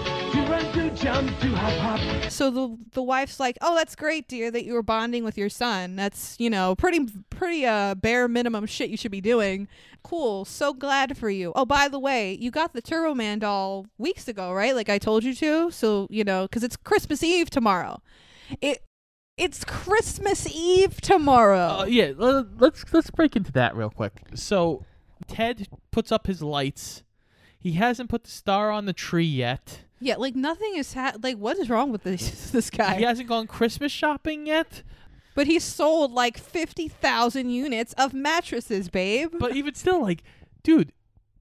[1.06, 2.30] Do run, do jump, do hop, hop.
[2.30, 5.48] So the the wife's like, "Oh, that's great, dear, that you were bonding with your
[5.48, 5.94] son.
[5.94, 9.68] That's you know pretty pretty uh bare minimum shit you should be doing.
[10.02, 11.52] Cool, so glad for you.
[11.54, 14.74] Oh, by the way, you got the Turbo Man doll weeks ago, right?
[14.74, 15.70] Like I told you to.
[15.70, 18.02] So you know, because it's Christmas Eve tomorrow.
[18.60, 18.82] It
[19.36, 21.80] it's Christmas Eve tomorrow.
[21.80, 24.12] Uh, yeah, let's let's break into that real quick.
[24.34, 24.84] So,
[25.28, 27.04] Ted puts up his lights.
[27.58, 29.85] He hasn't put the star on the tree yet.
[30.00, 32.96] Yeah, like nothing is ha- like what is wrong with this this guy?
[32.96, 34.82] He hasn't gone Christmas shopping yet.
[35.34, 39.32] But he sold like fifty thousand units of mattresses, babe.
[39.38, 40.22] But even still, like,
[40.62, 40.92] dude,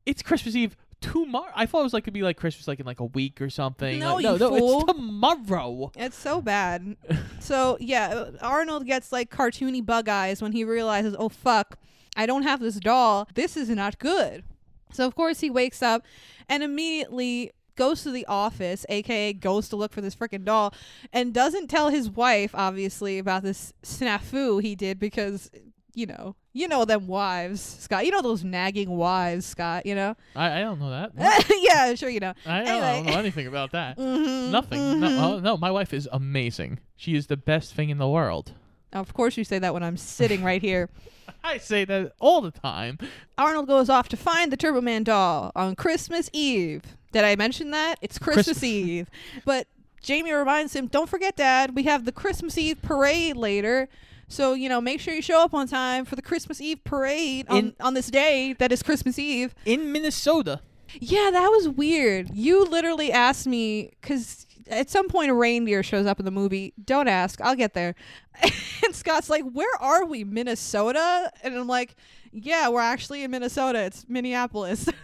[0.06, 1.52] it's Christmas Eve tomorrow.
[1.56, 3.50] I thought it was like it'd be like Christmas like in like a week or
[3.50, 4.00] something.
[4.00, 4.82] No, Like, you no, fool.
[4.82, 5.92] it's tomorrow.
[5.96, 6.98] It's so bad.
[7.40, 11.78] so yeah, uh, Arnold gets like cartoony bug eyes when he realizes, oh fuck,
[12.18, 13.30] I don't have this doll.
[13.34, 14.44] This is not good.
[14.92, 16.04] So of course he wakes up
[16.50, 20.74] and immediately goes to the office, aka goes to look for this freaking doll,
[21.14, 25.50] and doesn't tell his wife, obviously, about this snafu he did because
[25.94, 28.06] you know You know them wives, Scott.
[28.06, 29.86] You know those nagging wives, Scott.
[29.86, 30.16] You know.
[30.36, 31.12] I, I don't know that.
[31.62, 32.34] Yeah, sure you know.
[32.46, 33.98] I, don't- I don't know anything about that.
[34.00, 35.00] Mhm, Nothing.
[35.02, 35.20] No, mhm.
[35.24, 36.80] oh, no, my wife is amazing.
[36.96, 38.52] She is the best thing in the world.
[38.94, 40.90] Of course, you say that when I'm sitting right here.
[41.44, 42.98] I say that all the time.
[43.38, 46.84] Arnold goes off to find the Turbo Man doll on Christmas Eve.
[47.16, 47.96] Did I mention that?
[48.02, 48.62] It's Christmas.
[48.62, 49.10] Eve.
[49.46, 49.68] But
[50.02, 53.88] Jamie reminds him, don't forget, Dad, we have the Christmas Eve parade later.
[54.28, 57.46] So, you know, make sure you show up on time for the Christmas Eve parade
[57.48, 59.56] on, In- on this day that is Christmas Eve.
[59.66, 60.60] In Minnesota.
[61.00, 62.32] Yeah, that was weird.
[62.34, 66.74] You literally asked me, because at some point a reindeer shows up in the movie.
[66.84, 67.96] Don't ask, I'll get there.
[68.84, 70.26] and Scott's like, Where are we?
[70.26, 71.32] Minnesota?
[71.44, 71.96] And I'm like,
[72.34, 73.86] Yeah, we're actually in Minnesota.
[73.86, 74.90] It's Minneapolis.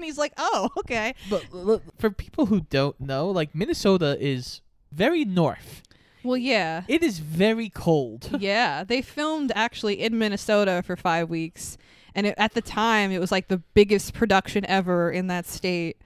[0.00, 1.14] and he's like, Oh, okay.
[1.28, 4.60] But l- l- for people who don't know, like Minnesota is
[4.92, 5.82] very north.
[6.22, 6.82] Well, yeah.
[6.88, 8.36] It is very cold.
[8.40, 11.78] yeah, they filmed actually in Minnesota for five weeks,
[12.14, 15.96] and it, at the time it was like the biggest production ever in that state.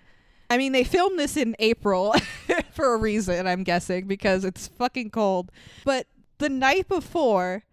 [0.51, 2.15] I mean, they filmed this in April
[2.73, 5.51] for a reason, I'm guessing, because it's fucking cold.
[5.85, 6.07] But
[6.39, 7.65] the night before,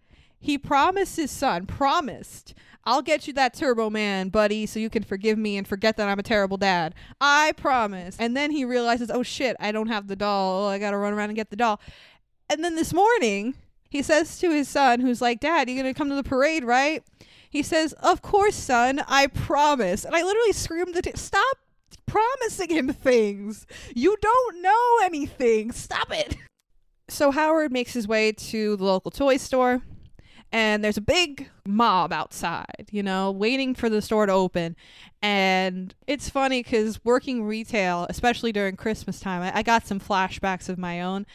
[0.42, 2.52] he promised his son, promised,
[2.84, 6.08] I'll get you that Turbo Man, buddy, so you can forgive me and forget that
[6.08, 6.96] I'm a terrible dad.
[7.20, 8.16] I promise.
[8.18, 10.64] And then he realizes, oh shit, I don't have the doll.
[10.64, 11.80] Oh, I gotta run around and get the doll.
[12.50, 13.54] And then this morning,
[13.88, 17.04] he says to his son, who's like, Dad, you gonna come to the parade, right?
[17.48, 20.04] He says, Of course, son, I promise.
[20.04, 21.58] And I literally screamed at him, Stop
[22.06, 23.64] promising him things.
[23.94, 25.70] You don't know anything.
[25.70, 26.36] Stop it.
[27.08, 29.82] So Howard makes his way to the local toy store,
[30.52, 34.76] and there's a big mob outside, you know, waiting for the store to open.
[35.22, 40.68] And it's funny because working retail, especially during Christmas time, I, I got some flashbacks
[40.68, 41.26] of my own.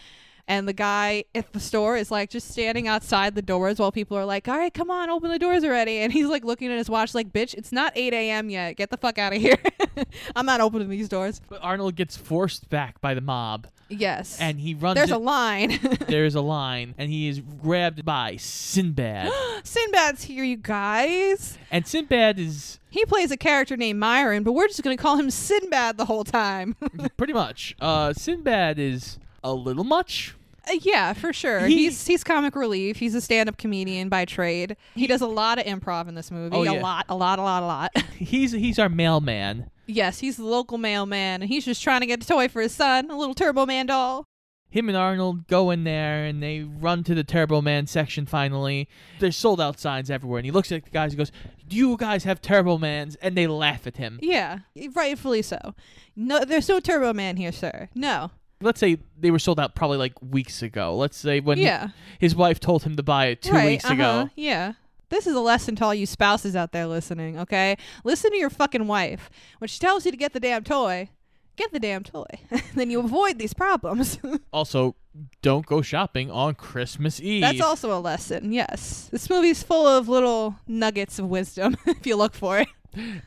[0.50, 4.18] And the guy at the store is like just standing outside the doors while people
[4.18, 5.98] are like, all right, come on, open the doors already.
[5.98, 8.50] And he's like looking at his watch, like, bitch, it's not 8 a.m.
[8.50, 8.78] yet.
[8.78, 9.58] Get the fuck out of here.
[10.38, 11.42] I'm not opening these doors.
[11.50, 14.38] But Arnold gets forced back by the mob, Yes.
[14.40, 14.96] and he runs.
[14.96, 15.80] there's a line.
[16.08, 19.32] there's a line, and he is grabbed by Sinbad.
[19.64, 21.58] Sinbad's here, you guys.
[21.72, 25.18] and Sinbad is He plays a character named Myron, but we're just going to call
[25.18, 26.76] him Sinbad the whole time.
[27.18, 27.76] pretty much.
[27.80, 30.36] Uh, Sinbad is a little much.
[30.70, 31.62] Uh, yeah, for sure.
[31.66, 32.98] He- he's he's comic relief.
[32.98, 34.76] He's a stand-up comedian by trade.
[34.96, 36.56] He does a lot of improv in this movie.
[36.56, 36.82] Oh, A yeah.
[36.82, 37.98] lot, a lot, a lot, a lot.
[38.18, 39.70] He's he's our mailman.
[39.88, 42.76] Yes, he's the local mailman, and he's just trying to get a toy for his
[42.76, 44.26] son, a little Turbo Man doll.
[44.70, 48.90] Him and Arnold go in there and they run to the Turbo Man section finally.
[49.20, 51.32] There's sold out signs everywhere, and he looks at the guys and goes,
[51.68, 53.16] Do you guys have Turbo Mans?
[53.22, 54.20] And they laugh at him.
[54.22, 54.60] Yeah,
[54.94, 55.74] rightfully so.
[56.16, 57.90] No, there's no Turbo Man here, sir.
[57.96, 58.32] No.
[58.60, 60.96] Let's say they were sold out probably like weeks ago.
[60.98, 61.90] Let's say when Yeah.
[62.20, 64.30] his wife told him to buy it two right, weeks uh-huh, ago.
[64.36, 64.74] Yeah.
[65.10, 67.78] This is a lesson to all you spouses out there listening, okay?
[68.04, 69.30] Listen to your fucking wife.
[69.60, 71.10] When she tells you to get the damn toy,
[71.56, 72.26] get the damn toy.
[72.76, 74.20] then you avoid these problems.
[74.54, 74.96] Also,
[75.42, 77.42] don't go shopping on Christmas Eve.
[77.42, 79.08] That's also a lesson, yes.
[79.12, 82.68] This movie's full of little nuggets of wisdom if you look for it.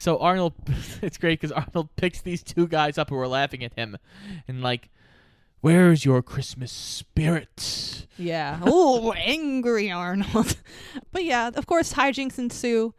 [0.00, 0.54] So Arnold,
[1.02, 3.96] it's great because Arnold picks these two guys up who are laughing at him,
[4.48, 4.88] and like,
[5.60, 8.06] where's your Christmas spirit?
[8.16, 8.60] Yeah.
[8.62, 10.56] Oh, angry Arnold.
[11.12, 12.94] but yeah, of course, hijinks ensue.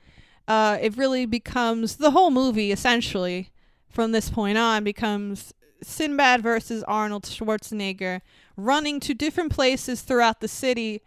[0.47, 3.52] Uh, it really becomes the whole movie essentially
[3.89, 8.21] from this point on becomes Sinbad versus Arnold Schwarzenegger
[8.58, 11.02] running to different places throughout the city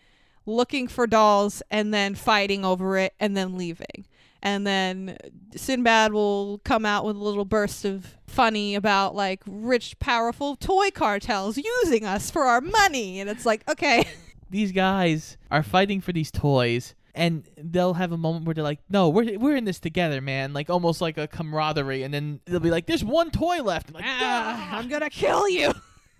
[0.47, 4.07] looking for dolls and then fighting over it and then leaving.
[4.45, 5.17] And then
[5.57, 10.91] Sinbad will come out with a little burst of funny about like rich, powerful toy
[10.91, 13.21] cartels using us for our money.
[13.21, 14.05] And it's like, okay.
[14.51, 16.95] These guys are fighting for these toys.
[17.15, 20.53] And they'll have a moment where they're like, "No, we're we're in this together, man!"
[20.53, 22.03] Like almost like a camaraderie.
[22.03, 25.11] And then they'll be like, "There's one toy left." I'm like, ah, "Ah." I'm gonna
[25.11, 25.73] kill you.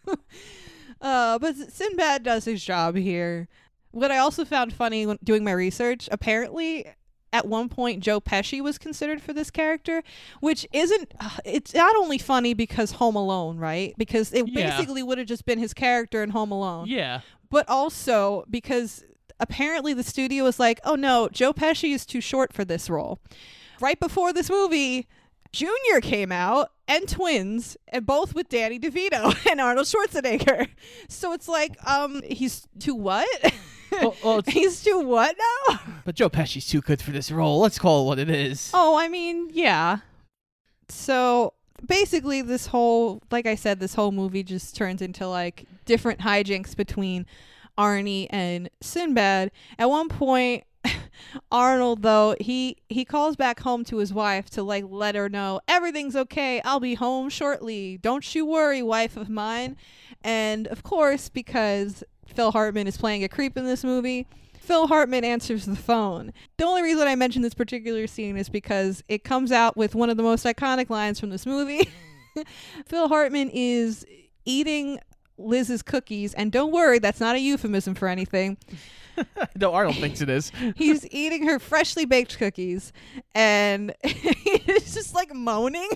[1.01, 3.49] uh, but Sinbad does his job here.
[3.91, 6.87] What I also found funny when doing my research, apparently
[7.35, 10.03] at one point Joe Pesci was considered for this character,
[10.41, 11.13] which isn't.
[11.21, 13.93] Uh, it's not only funny because Home Alone, right?
[13.99, 14.71] Because it Yeah.
[14.71, 17.21] basically would have just been his character in Home Alone, Yeah,
[17.51, 19.05] but also because
[19.41, 23.19] apparently the studio was like, "Oh no, Joe Pesci is too short for this role."
[23.81, 25.09] Right before this movie,
[25.53, 30.69] Junior came out and twins, and both with Danny DeVito and Arnold Schwarzenegger.
[31.09, 33.29] So it's like, um, he's too what?
[34.03, 35.37] Well- well, he's too what
[35.69, 35.81] now?
[36.05, 37.61] but Joe Pesci's too good for this role.
[37.61, 38.71] Let's call it what it is.
[38.75, 39.99] Oh, I mean, yeah.
[40.89, 41.55] So
[41.87, 46.77] basically, this whole, like I said, this whole movie just turns into like different hijinks
[46.77, 47.27] between
[47.79, 49.51] Arnie and Sinbad.
[49.79, 50.65] At one point,
[51.53, 55.61] Arnold though, he he calls back home to his wife to like let her know
[55.69, 56.61] everything's okay.
[56.65, 57.99] I'll be home shortly.
[57.99, 59.77] Don't you worry, wife of mine.
[60.23, 64.27] And of course, because Phil Hartman is playing a creep in this movie,
[64.65, 66.33] Phil Hartman answers the phone.
[66.57, 70.09] The only reason I mention this particular scene is because it comes out with one
[70.09, 71.89] of the most iconic lines from this movie.
[72.87, 74.07] Phil Hartman is
[74.47, 74.99] eating
[75.37, 78.57] Liz's cookies, and don't worry, that's not a euphemism for anything.
[79.57, 80.51] no, Arnold thinks it is.
[80.77, 82.93] He's eating her freshly baked cookies,
[83.35, 85.91] and he's just like moaning.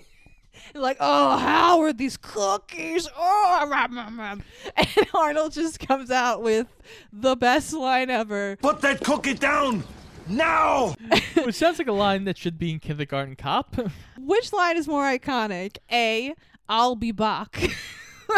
[0.79, 3.09] Like, oh, how are these cookies?
[3.17, 4.43] Oh, rum, rum, rum."
[4.77, 6.67] and Arnold just comes out with
[7.13, 8.57] the best line ever.
[8.57, 9.85] Put that cookie down!
[10.29, 10.95] Now!
[11.45, 13.77] Which sounds like a line that should be in Kindergarten Cop.
[14.19, 15.79] Which line is more iconic?
[15.91, 16.35] A,
[16.69, 17.71] I'll be back.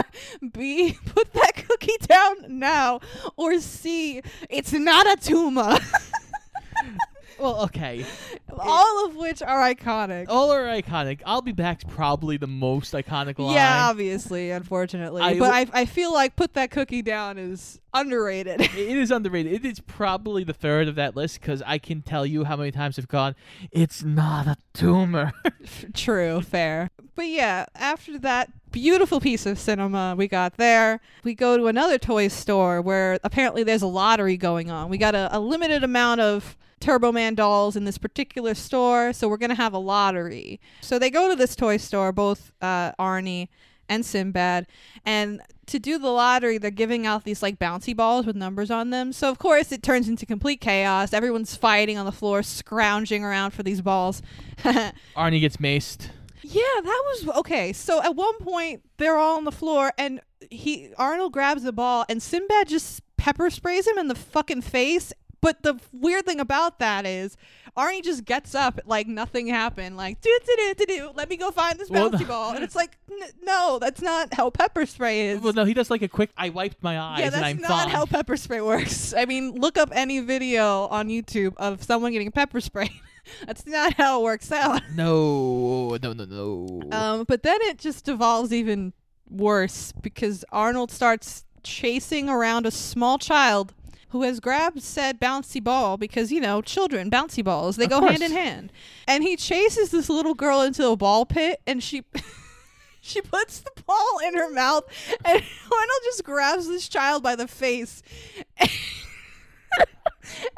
[0.53, 3.01] B, put that cookie down now.
[3.37, 5.77] Or C, it's not a tumor.
[7.41, 8.05] Well, okay.
[8.59, 10.27] All of which are iconic.
[10.29, 11.21] All are iconic.
[11.25, 13.55] I'll be back's probably the most iconic line.
[13.55, 15.21] Yeah, obviously, unfortunately.
[15.21, 18.61] But I but w- I, I feel like put that cookie down is underrated.
[18.81, 19.53] It is underrated.
[19.53, 22.71] It is probably the third of that list because I can tell you how many
[22.71, 23.35] times I've gone,
[23.71, 25.33] it's not a tumor.
[25.95, 26.91] True, fair.
[27.15, 31.99] But yeah, after that beautiful piece of cinema we got there, we go to another
[31.99, 34.89] toy store where apparently there's a lottery going on.
[34.89, 39.29] We got a, a limited amount of Turbo Man dolls in this particular store, so
[39.29, 40.61] we're going to have a lottery.
[40.81, 43.49] So they go to this toy store, both uh, Arnie
[43.89, 44.67] and Sinbad,
[45.05, 48.91] and to do the lottery, they're giving out these like bouncy balls with numbers on
[48.91, 49.13] them.
[49.13, 51.13] So of course it turns into complete chaos.
[51.13, 54.21] Everyone's fighting on the floor, scrounging around for these balls.
[55.17, 56.11] Arnie gets maced.
[56.43, 57.73] Yeah, that was okay.
[57.73, 62.05] So at one point they're all on the floor and he Arnold grabs the ball
[62.09, 65.13] and Sinbad just pepper sprays him in the fucking face.
[65.43, 67.35] But the weird thing about that is
[67.75, 71.11] Arnie just gets up like nothing happened, like do do do do do.
[71.15, 72.27] Let me go find this Well, bouncy no.
[72.27, 75.41] ball, and it's like n- no, that's not how pepper spray is.
[75.41, 77.57] Well, no, he does like a quick, I wiped my eyes yeah, and that's I'm
[77.59, 77.89] not fine.
[77.89, 79.15] how pepper spray works.
[79.17, 82.91] I mean, look up any video on YouTube of someone getting pepper sprayed.
[83.47, 84.83] that's not how it works out.
[84.95, 86.81] no, no, no, no.
[86.93, 88.93] Um, but then it just devolves even
[89.29, 93.75] worse because Arnold starts chasing around a small child
[94.09, 97.99] who has grabbed said bouncy ball because you know children bouncy balls they Of go
[98.01, 98.11] course.
[98.13, 98.73] hand in hand
[99.07, 102.03] and he chases this little girl into a ball pit and she
[103.01, 104.83] she puts the ball in her mouth
[105.25, 108.03] and Arnold just grabs this child by the face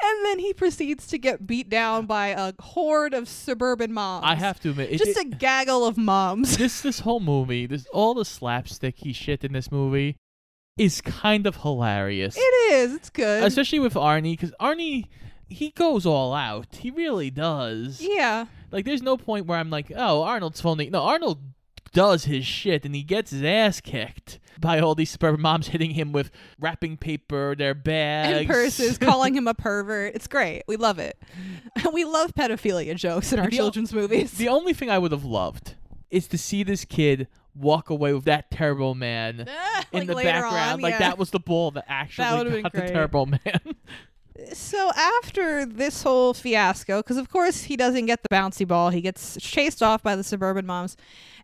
[0.01, 4.35] and then he proceeds to get beat down by a horde of suburban moms I
[4.35, 7.85] have to admit, it, just it- a gaggle of moms this this whole movie, this
[7.93, 10.15] all the slapsticky shit in this movie
[10.77, 12.35] is kind of hilarious.
[12.37, 12.95] It is.
[12.95, 13.43] It's good.
[13.43, 15.05] Especially with Arnie, because Arnie,
[15.47, 16.75] he goes all out.
[16.77, 18.01] He really does.
[18.01, 18.45] yeah.
[18.71, 20.89] Like, there's no point where I'm like, oh, Arnold's phony.
[20.89, 21.39] No, Arnold
[21.93, 25.91] does his shit, and he gets his ass kicked by all these suburban moms hitting
[25.91, 30.15] him with wrapping paper, their bags, And purses, calling him a pervert.
[30.15, 30.63] It's great.
[30.67, 31.17] We love it.
[31.93, 34.33] we love pedophilia jokes in our The o- children's movies.
[34.33, 35.75] The only thing I would have loved
[36.11, 39.47] is to see this kid walk away with that terrible man
[39.91, 40.55] in like the background.
[40.73, 40.99] on, like yeah.
[40.99, 43.75] that was the ball that actually been got the terrible man.
[44.53, 49.01] So after this whole fiasco, because of course he doesn't get the bouncy ball, he
[49.01, 50.97] gets chased off by the suburban moms,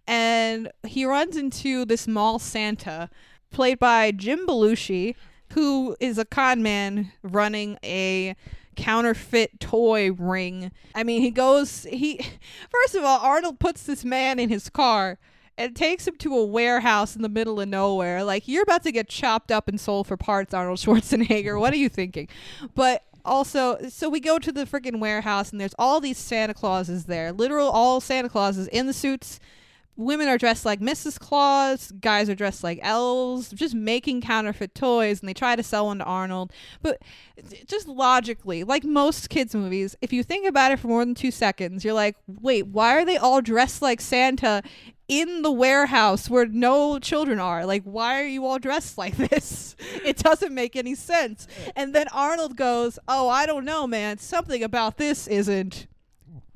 [0.10, 3.12] and he runs into this mall Santa,
[3.52, 5.14] played by Jim Belushi,
[5.54, 8.36] who is a con man running a
[8.76, 10.72] counterfeit toy ring.
[10.96, 12.18] I mean, he goes he
[12.72, 15.20] first of all, Arnold puts this man in his car
[15.60, 18.24] and takes him to a warehouse in the middle of nowhere.
[18.24, 21.60] Like you're about to get chopped up and sold for parts, Arnold Schwarzenegger.
[21.60, 22.30] What are you thinking?
[22.74, 27.06] But also, so we go to the freaking warehouse and there's all these Santa Clauses
[27.06, 27.32] there.
[27.32, 29.40] Literal all Santa Clauses in the suits.
[30.00, 31.20] Women are dressed like Mrs.
[31.20, 35.88] Claus, guys are dressed like elves, just making counterfeit toys, and they try to sell
[35.88, 36.54] one to Arnold.
[36.82, 37.02] But
[37.68, 41.32] just logically, like most kids' movies, if you think about it for more than two
[41.32, 44.64] seconds, you're like, wait, why are they all dressed like Santa
[45.10, 47.66] in the warehouse where no children are?
[47.66, 49.76] Like, why are you all dressed like this?
[50.06, 51.46] It doesn't make any sense.
[51.76, 54.18] And then Arnold goes, oh, I don't know, man.
[54.18, 55.88] Something about this isn't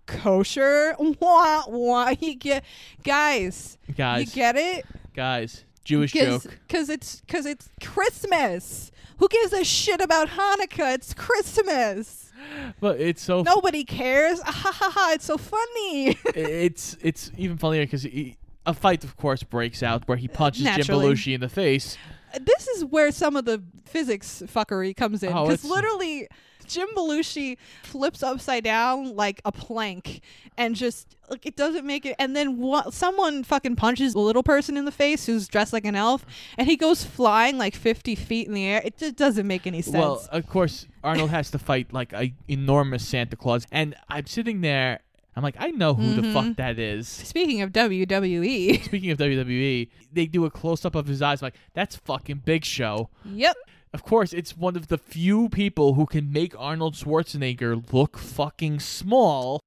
[0.06, 0.96] kosher.
[1.20, 2.14] Wah, wah.
[2.20, 2.64] You get,
[3.04, 4.86] guys, guys, you get it?
[5.14, 6.44] guys, Jewish joke.
[6.68, 8.92] Because it's because it's Christmas.
[9.18, 10.96] Who gives a shit about Hanukkah?
[10.96, 12.32] It's Christmas.
[12.80, 14.40] But it's so Nobody cares.
[14.46, 15.12] Ah, ha ha ha!
[15.14, 16.18] It's so funny.
[16.36, 20.78] it's it's even funnier because a fight, of course, breaks out where he punches Jim
[20.78, 21.14] Naturally.
[21.14, 21.98] Belushi in the face.
[22.42, 26.28] this is where some of the physics fuckery comes in Oh, because it's- literally
[26.74, 30.22] Jim Belushi flips upside down like a plank
[30.58, 34.44] and just like it doesn't make it and then what someone fucking punches a little
[34.44, 36.26] person in the face who's dressed like an elf
[36.58, 39.82] and he goes flying like 50 feet in the air it just doesn't make any
[39.82, 44.26] sense Well, of course, Arnold has to fight like a enormous Santa Claus, and I'm
[44.26, 45.00] sitting there.
[45.36, 46.34] I'm like, I know who the Mm-hmm.
[46.34, 47.08] fuck that is.
[47.08, 51.42] speaking of WWE Speaking of WWE, they do a close up of his eyes.
[51.42, 53.10] I'm like, that's fucking Big Show.
[53.26, 53.56] yep
[53.94, 58.80] Of course, it's one of the few people who can make Arnold Schwarzenegger look fucking
[58.80, 59.60] small.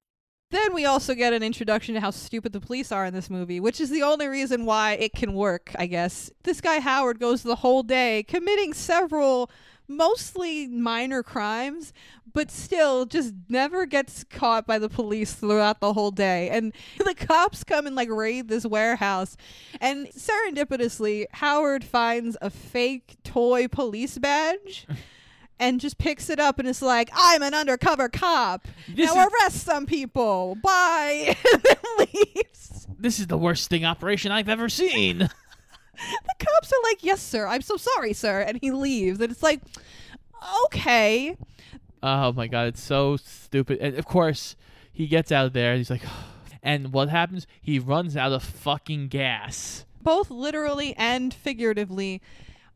[0.51, 3.59] Then we also get an introduction to how stupid the police are in this movie,
[3.59, 6.29] which is the only reason why it can work, I guess.
[6.43, 9.49] This guy Howard goes the whole day committing several
[9.87, 11.93] mostly minor crimes,
[12.33, 16.49] but still just never gets caught by the police throughout the whole day.
[16.49, 16.73] And
[17.03, 19.37] the cops come and like raid this warehouse,
[19.81, 24.87] and serendipitously, Howard finds a fake toy police badge.
[25.59, 28.67] And just picks it up and is like, I'm an undercover cop.
[28.93, 30.55] This now is- arrest some people.
[30.61, 31.35] Bye.
[31.97, 32.85] and leaves.
[32.99, 35.27] This is the worst sting operation I've ever seen.
[35.97, 37.47] The cops are like, Yes, sir.
[37.47, 38.41] I'm so sorry, sir.
[38.41, 39.19] And he leaves.
[39.19, 39.61] And it's like,
[40.65, 41.37] Okay.
[42.03, 43.79] Oh my god, it's so stupid.
[43.79, 44.55] And of course,
[44.91, 46.03] he gets out of there and he's like,
[46.63, 47.47] and what happens?
[47.61, 49.85] He runs out of fucking gas.
[50.01, 52.21] Both literally and figuratively,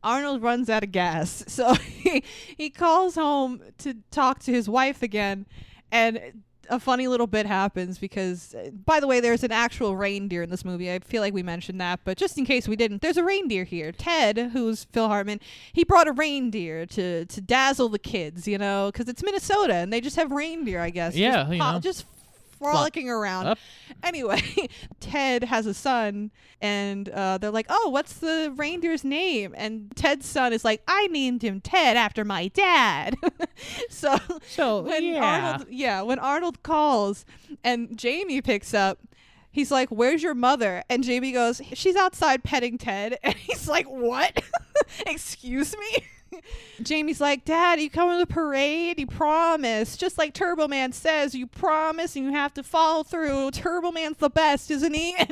[0.02, 1.44] Arnold runs out of gas.
[1.48, 2.24] So he,
[2.56, 5.46] he calls home to talk to his wife again.
[5.90, 10.42] And a funny little bit happens because, uh, by the way, there's an actual reindeer
[10.42, 10.92] in this movie.
[10.92, 13.64] I feel like we mentioned that, but just in case we didn't, there's a reindeer
[13.64, 13.92] here.
[13.92, 15.40] Ted, who's Phil Hartman,
[15.72, 19.92] he brought a reindeer to to dazzle the kids, you know, because it's Minnesota and
[19.92, 21.14] they just have reindeer, I guess.
[21.14, 21.80] Yeah, just, you know.
[21.80, 22.06] just
[22.70, 23.46] frolicking around.
[23.46, 23.58] Up.
[24.02, 24.42] Anyway,
[25.00, 30.26] Ted has a son, and uh, they're like, "Oh, what's the reindeer's name?" And Ted's
[30.26, 33.16] son is like, "I named him Ted after my dad."
[33.90, 34.16] so,
[34.48, 35.50] So, when yeah.
[35.50, 37.24] Arnold, yeah, when Arnold calls
[37.62, 38.98] and Jamie picks up.
[39.54, 43.84] He's like, "Where's your mother?" And Jamie goes, "She's outside petting Ted." And he's like,
[43.86, 44.42] "What?
[45.06, 46.06] Excuse me?"
[46.82, 48.98] Jamie's like, Dad, you coming to the parade?
[48.98, 49.96] You promise.
[49.96, 53.50] Just like Turbo Man says, you promise and you have to follow through.
[53.52, 55.16] Turbo Man's the best, isn't he?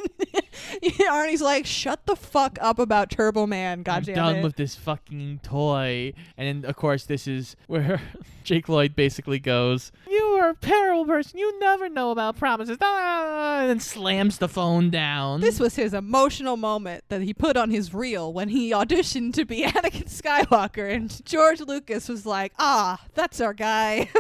[0.83, 4.43] And Arnie's like, shut the fuck up about Turbo Man, I'm goddamn done it.
[4.45, 6.13] with this fucking toy.
[6.37, 8.01] And then, of course, this is where
[8.45, 11.39] Jake Lloyd basically goes, You are a terrible person.
[11.39, 12.79] You never know about promises.
[12.81, 15.41] Ah, and slams the phone down.
[15.41, 19.45] this was his emotional moment that he put on his reel when he auditioned to
[19.45, 20.90] be Anakin Skywalker.
[20.91, 24.11] And George Lucas was like, ah, that's our guy.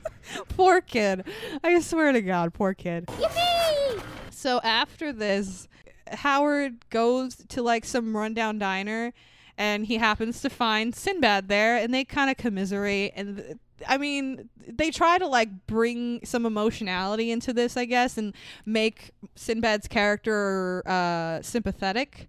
[0.50, 1.24] poor kid.
[1.62, 3.06] I swear to God, poor kid.
[3.06, 4.02] Yippee!
[4.30, 5.68] So after this,
[6.08, 9.12] Howard goes to like some rundown diner
[9.58, 13.56] and he happens to find Sinbad there and they kind of commiserate and th-
[13.88, 18.34] I mean, they try to like bring some emotionality into this, I guess, and
[18.66, 22.28] make Sinbad's character uh, sympathetic,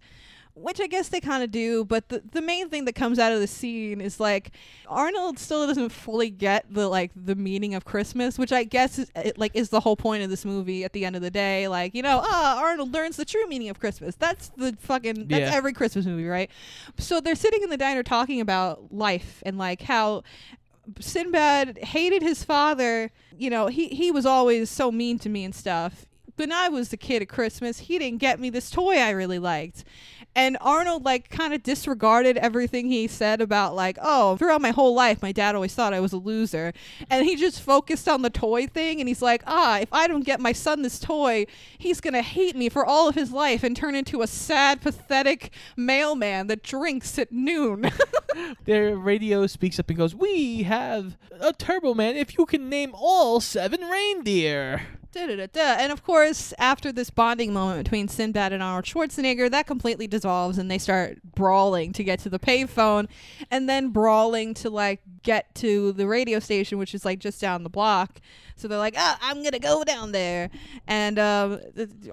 [0.53, 1.85] which I guess they kind of do.
[1.85, 4.51] But the the main thing that comes out of the scene is like
[4.87, 9.11] Arnold still doesn't fully get the like the meaning of Christmas, which I guess is
[9.15, 10.83] it, like is the whole point of this movie.
[10.83, 13.69] At the end of the day, like you know, ah, Arnold learns the true meaning
[13.69, 14.15] of Christmas.
[14.15, 15.55] That's the fucking that's Yeah.
[15.55, 16.49] every Christmas movie, right?
[16.97, 20.23] So they're sitting in the diner talking about life and like how
[20.99, 23.11] Sinbad hated his father.
[23.37, 26.05] You know, he he was always so mean to me and stuff.
[26.35, 29.37] When I was the kid at Christmas, he didn't get me this toy I really
[29.39, 29.83] liked.
[30.35, 34.93] And Arnold like kind of disregarded everything he said about like, oh, throughout my whole
[34.93, 36.73] life my dad always thought I was a loser.
[37.09, 40.25] And he just focused on the toy thing and he's like, "Ah, if I don't
[40.25, 41.45] get my son this toy,
[41.77, 45.51] he's to hate me for all of his life and turn into a sad, pathetic
[45.75, 47.89] mailman that drinks at noon."
[48.65, 52.91] Their radio speaks up and goes, We have a Turbo Man if you can name
[52.93, 54.81] all seven reindeer.
[55.13, 55.75] Da-da-da-da.
[55.77, 60.57] And of course, after this bonding moment between Sinbad and Arnold Schwarzenegger, that completely dissolves
[60.57, 63.07] and they start brawling to get to the payphone
[63.49, 67.63] and then brawling to like get to the radio station, which is like just down
[67.63, 68.21] the block.
[68.55, 70.51] So they're like, ah, I'm going to go down there.
[70.87, 71.59] And um,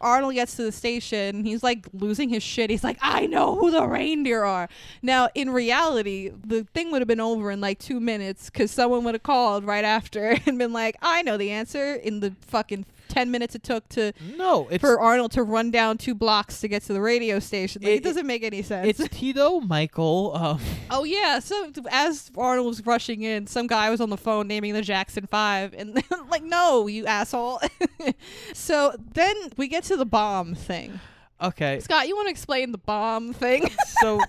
[0.01, 1.45] Arnold gets to the station.
[1.45, 2.71] He's like losing his shit.
[2.71, 4.69] He's like, I know who the reindeer are.
[5.03, 9.05] Now, in reality, the thing would have been over in like two minutes because someone
[9.05, 12.87] would have called right after and been like, I know the answer in the fucking
[13.09, 16.69] 10 minutes it took to No, it's for Arnold to run down two blocks to
[16.69, 17.83] get to the radio station.
[17.83, 19.01] Like, it, It- doesn't make any sense.
[19.01, 21.39] it's Tito, Michael, um, oh yeah.
[21.39, 25.27] So as Arnold was rushing in, some guy was on the phone naming the Jackson
[25.27, 27.61] Five, and like, no, you asshole.
[28.55, 31.01] so then we get to the bomb thing.
[31.41, 31.81] okay.
[31.81, 33.71] Scott, you want to explain the bomb thing?
[34.03, 34.21] So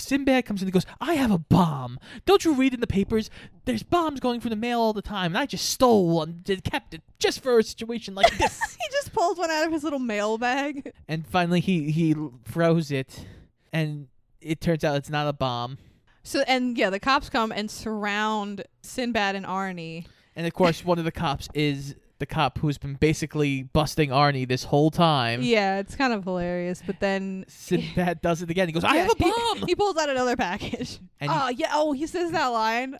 [0.00, 1.98] Sinbad comes in and goes, I have a bomb.
[2.26, 3.30] Don't you read in the papers?
[3.64, 6.64] There's bombs going through the mail all the time, and I just stole one and
[6.64, 8.60] kept it just for a situation like this.
[8.60, 10.92] he just pulls one out of his little mail bag.
[11.08, 12.14] and finally, he he
[12.44, 13.26] throws it,
[13.72, 14.08] and
[14.40, 15.78] it turns out it's not a bomb.
[16.22, 20.06] So and yeah, the cops come and surround Sinbad and Arnie.
[20.36, 24.48] And of course, one of the cops is the cop who's been basically busting Arnie
[24.48, 25.42] this whole time.
[25.42, 26.82] Yeah, it's kind of hilarious.
[26.84, 28.68] But then Sinbad does it again.
[28.68, 30.98] He goes, "I Yeah, have a bomb." He, pulls out another package.
[31.20, 31.70] And oh yeah.
[31.72, 32.98] Oh, he says that line.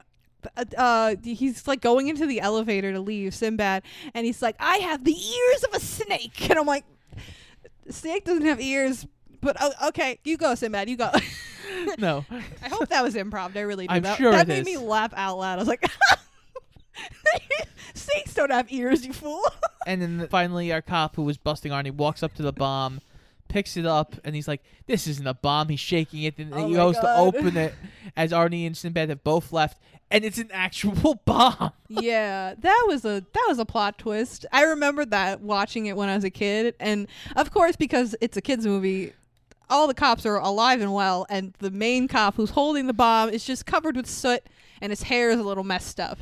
[0.58, 4.76] Uh, uh, he's like going into the elevator to leave Sinbad, and he's like, "I
[4.78, 6.84] have the ears of a snake," and I'm like,
[7.88, 9.06] "Snake doesn't have ears."
[9.40, 10.90] But oh, okay, you go, Sinbad.
[10.90, 11.10] You go.
[11.98, 12.26] no,
[12.62, 13.56] I hope that was improv.
[13.56, 13.94] I really do.
[13.94, 14.66] I'm that, sure that made is.
[14.66, 15.58] me laugh out loud.
[15.58, 15.86] I was like,
[17.95, 19.45] "Snakes don't have ears, you fool."
[19.86, 23.01] and then finally, our cop who was busting Arnie walks up to the bomb,
[23.49, 26.68] picks it up, and he's like, "This isn't a bomb." He's shaking it, and Oh
[26.68, 27.74] he goes to open it
[28.16, 29.78] as Arnie and Sinbad have both left,
[30.11, 31.72] and it's an actual bomb.
[31.88, 34.47] yeah, that was a that was a plot twist.
[34.53, 38.36] I remember that watching it when I was a kid, and of course because it's
[38.36, 39.12] a kids movie,
[39.70, 43.30] all the cops are alive and well, and the main cop who's holding the bomb
[43.30, 44.42] is just covered with soot,
[44.80, 46.18] and his hair is a little messed up,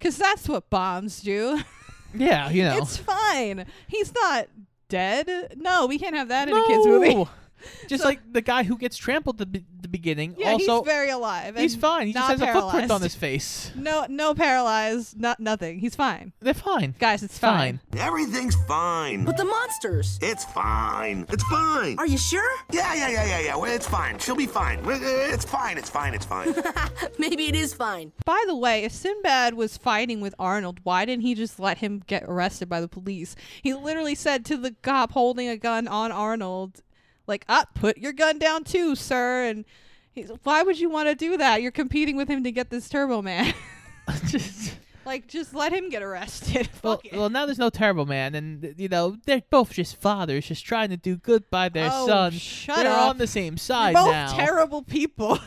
[0.00, 1.60] because that's what bombs do.
[2.14, 2.78] yeah, you know.
[2.78, 3.66] it's fine.
[3.86, 4.48] He's not
[4.88, 5.54] dead.
[5.56, 7.28] No, we can't have that in a kids movie.
[7.60, 7.88] No.
[7.88, 10.34] Just So- like the guy who gets trampled at the, the beginning.
[10.38, 11.56] Yeah, also, he's very alive.
[11.56, 12.06] he's fine.
[12.08, 12.90] He just not has a footprint paralyzed.
[12.92, 13.70] on his face.
[13.74, 15.18] No, no paralyzed.
[15.20, 15.78] Not nothing.
[15.80, 16.94] He's fine, They're fine.
[16.98, 17.22] guys.
[17.22, 17.80] It's Fine.
[17.92, 18.00] fine.
[18.00, 19.24] Everything's fine.
[19.24, 20.18] But the monsters.
[20.22, 21.26] It's fine.
[21.30, 21.98] It's fine.
[21.98, 22.50] Are you sure?
[22.72, 23.56] Yeah, yeah, yeah, yeah, yeah.
[23.56, 24.18] Well, it's fine.
[24.18, 24.78] She'll be fine.
[24.84, 25.78] Uh, It's fine.
[25.78, 26.14] It's fine.
[26.14, 26.54] It's fine.
[27.18, 28.12] Maybe it is fine.
[28.24, 32.02] By the way, if Sinbad was fighting with Arnold, why didn't he just let him
[32.06, 33.34] get arrested by the police?
[33.62, 36.82] He literally said to the cop holding a gun on Arnold,
[37.30, 39.64] like, "Ah, put your gun down too, sir." And
[40.12, 41.62] he's, why would you want to do that?
[41.62, 43.54] You're competing with him to get this Turbo Man.
[44.26, 44.76] just,
[45.06, 46.68] like, just let him get arrested.
[46.82, 47.16] well, Fuck it.
[47.16, 50.90] well, now there's no Turbo Man, and you know they're both just fathers, just trying
[50.90, 52.32] to do good by their Oh, son.
[52.32, 53.10] shut they're up.
[53.10, 54.32] on the same You're side both now.
[54.36, 55.38] terrible people.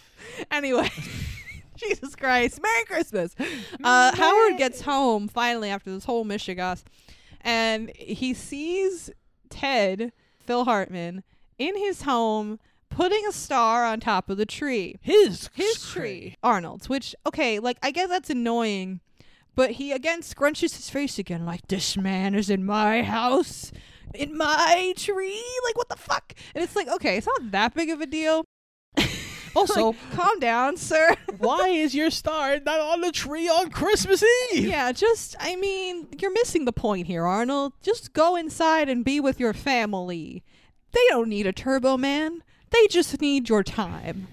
[0.50, 0.88] anyway,
[1.76, 2.60] Jesus Christ.
[2.62, 3.34] Merry Christmas.
[3.82, 6.84] Uh, Howard gets home finally after this whole mishigas,
[7.40, 9.10] and he sees
[9.50, 10.12] Ted,
[10.46, 11.22] Phil Hartman,
[11.58, 14.96] in his home putting a star on top of the tree.
[15.00, 16.36] His His tree.
[16.42, 19.00] Arnold's, which, okay, like, I guess that's annoying.
[19.54, 23.70] But he again scrunches his face again, like, this man is in my house,
[24.14, 25.42] in my tree.
[25.64, 26.34] Like, what the fuck?
[26.54, 28.44] And it's like, okay, it's not that big of a deal.
[29.54, 31.14] Also, Like, calm down, sir.
[31.36, 34.24] why is your star not on the tree on Christmas
[34.54, 34.64] Eve?
[34.66, 37.74] yeah, just, I mean, you're missing the point here, Arnold.
[37.82, 40.42] Just go inside and be with your family.
[40.92, 44.28] They don't need a turbo man, they just need your time.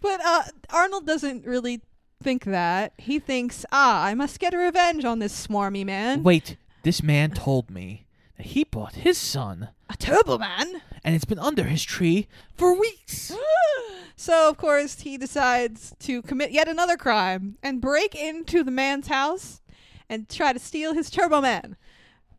[0.00, 1.82] But uh, Arnold doesn't really
[2.22, 2.92] think that.
[2.98, 6.22] He thinks, ah, I must get a revenge on this swarmy man.
[6.22, 10.82] Wait, this man told me that he bought his son, A turbo man?
[11.04, 13.32] and it's been under his tree for weeks.
[14.16, 19.06] so, of course, he decides to commit yet another crime and break into the man's
[19.08, 19.60] house
[20.08, 21.76] and try to steal his turbo man.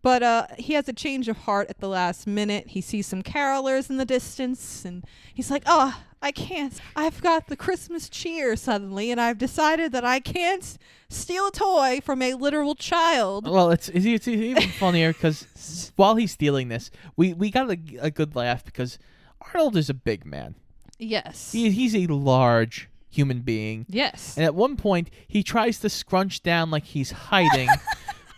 [0.07, 2.67] But uh, he has a change of heart at the last minute.
[2.67, 5.03] He sees some carolers in the distance, and
[5.33, 6.73] he's like, "Oh, I can't.
[6.95, 10.77] I've got the Christmas cheer suddenly, and I've decided that I can't
[11.09, 16.15] steal a toy from a literal child." Well, it's it's, it's even funnier because while
[16.15, 18.97] he's stealing this, we we got a, a good laugh because
[19.41, 20.55] Arnold is a big man.
[20.97, 21.51] Yes.
[21.51, 24.37] He, he's a large human being, yes.
[24.37, 27.67] and at one point he tries to scrunch down like he's hiding.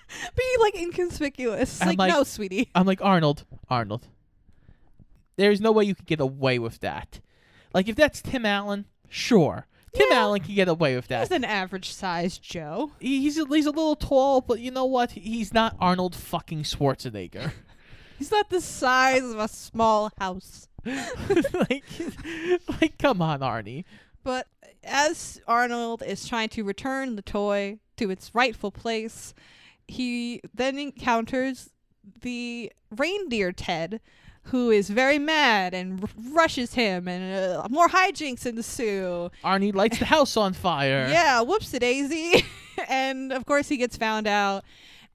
[0.36, 1.82] Be like inconspicuous.
[1.82, 2.70] I'm Like, like- no, sweetie.
[2.76, 4.07] I'm like Arnold, Arnold.
[5.36, 7.20] There's no way you could get away with that.
[7.74, 10.18] Like if that's Tim Allen, sure, Tim Yeah.
[10.18, 11.22] Allen can get away with that.
[11.22, 12.91] He's an average sized Joe.
[12.99, 15.12] He's a, he's a little tall, but you know what?
[15.12, 17.51] He's not Arnold fucking Schwarzenegger.
[18.20, 20.68] He's not the size of a small house.
[20.86, 21.86] like,
[22.82, 23.86] like, come on, Arnie.
[24.26, 24.47] But
[24.84, 29.34] as Arnold is trying to return the toy to its rightful place,
[29.89, 31.69] he then encounters
[32.21, 33.99] the reindeer Ted,
[34.43, 39.29] who is very mad and r- rushes him, and uh, more hijinks ensue.
[39.43, 41.07] Arnie lights the house on fire.
[41.11, 42.43] Yeah, whoops a daisy.
[42.89, 44.63] and of course, he gets found out.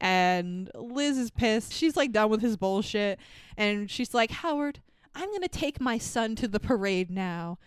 [0.00, 1.72] And Liz is pissed.
[1.72, 3.18] She's like done with his bullshit.
[3.56, 4.80] And she's like, Howard,
[5.14, 7.58] I'm going to take my son to the parade now.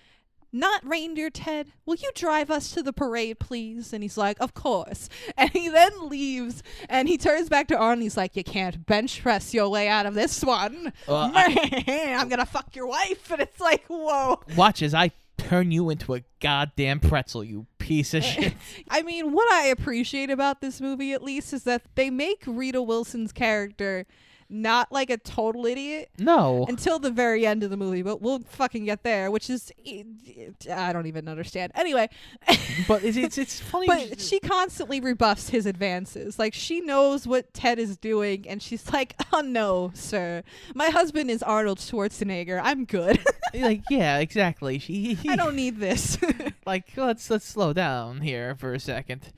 [0.57, 1.67] Not reindeer Ted.
[1.85, 3.93] Will you drive us to the parade, please?
[3.93, 5.07] And he's like, Of course.
[5.37, 8.01] And he then leaves and he turns back to Arnold.
[8.01, 10.93] He's like, You can't bench press your way out of this one.
[11.07, 13.31] Uh, I'm going to fuck your wife.
[13.37, 14.41] And it's like, Whoa.
[14.55, 18.55] Watch as I turn you into a goddamn pretzel, you piece of shit.
[18.89, 22.81] I mean, what I appreciate about this movie, at least, is that they make Rita
[22.81, 24.07] Wilson's character
[24.49, 26.65] not like a total idiot No.
[26.69, 29.71] until the very end of the movie, but we'll fucking get there, which is
[30.71, 31.71] I don't even understand.
[31.75, 32.09] Anyway,
[32.87, 33.87] but it's it's, it's funny.
[33.87, 36.39] but she constantly rebuffs his advances.
[36.39, 40.43] Like she knows what Ted is doing, and she's like, "Oh no, sir,
[40.73, 42.59] my husband is Arnold Schwarzenegger.
[42.63, 43.19] I'm good.
[43.53, 44.79] like yeah, exactly.
[44.79, 46.17] She I don't need this."
[46.65, 49.31] like let's let's slow down here for a second.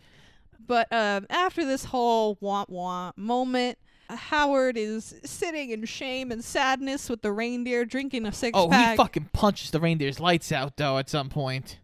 [0.66, 3.80] But um, after this whole want want moment,
[4.10, 8.88] Howard is sitting in shame and sadness with the reindeer, drinking a six Oh, pack.
[8.88, 11.78] Oh, he fucking punches the reindeer's lights out though at some point.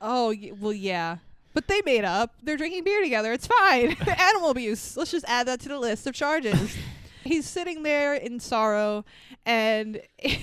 [0.00, 1.18] Oh, y- well, yeah.
[1.54, 2.34] But they made up.
[2.42, 3.32] They're drinking beer together.
[3.32, 3.96] It's fine.
[4.06, 4.96] Animal abuse.
[4.96, 6.76] Let's just add that to the list of charges.
[7.24, 9.04] He's sitting there in sorrow,
[9.44, 10.38] and they,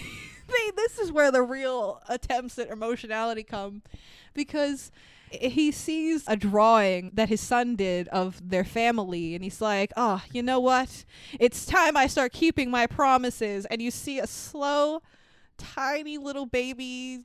[0.76, 3.82] this is where the real attempts at emotionality come
[4.36, 4.92] because
[5.32, 10.22] he sees a drawing that his son did of their family and he's like oh
[10.32, 11.04] you know what
[11.40, 15.02] it's time i start keeping my promises and you see a slow
[15.58, 17.22] tiny little baby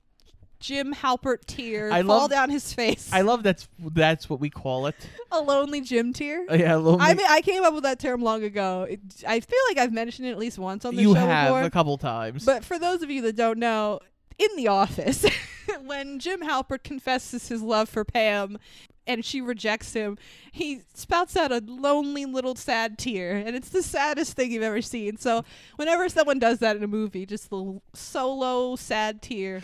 [0.60, 4.50] jim halpert tear I fall love- down his face I love that's that's what we
[4.50, 4.94] call it.
[5.32, 7.00] a lonely jim tear Uh, yeah, lonely.
[7.04, 8.86] I mean, I came up with that term long ago.
[8.88, 11.48] It, I feel like I've mentioned it at least once on the you show have
[11.48, 11.62] before.
[11.62, 12.44] a couple times.
[12.44, 14.00] But for those of you that don't know,
[14.40, 15.24] in the office,
[15.84, 18.58] when Jim Halpert confesses his love for Pam
[19.06, 20.16] and she rejects him,
[20.52, 23.36] he spouts out a lonely little sad tear.
[23.36, 25.16] And it's the saddest thing you've ever seen.
[25.16, 25.44] So
[25.76, 29.62] whenever someone does that in a movie, just the solo sad tear,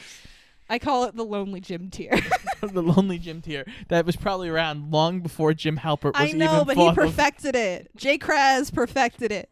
[0.69, 2.19] I call it the lonely Jim tear.
[2.61, 6.65] the lonely Jim tear that was probably around long before Jim Halpert was I know,
[6.65, 7.05] but he thought of.
[7.07, 7.91] perfected it.
[7.97, 9.49] Jay Kraz perfected it.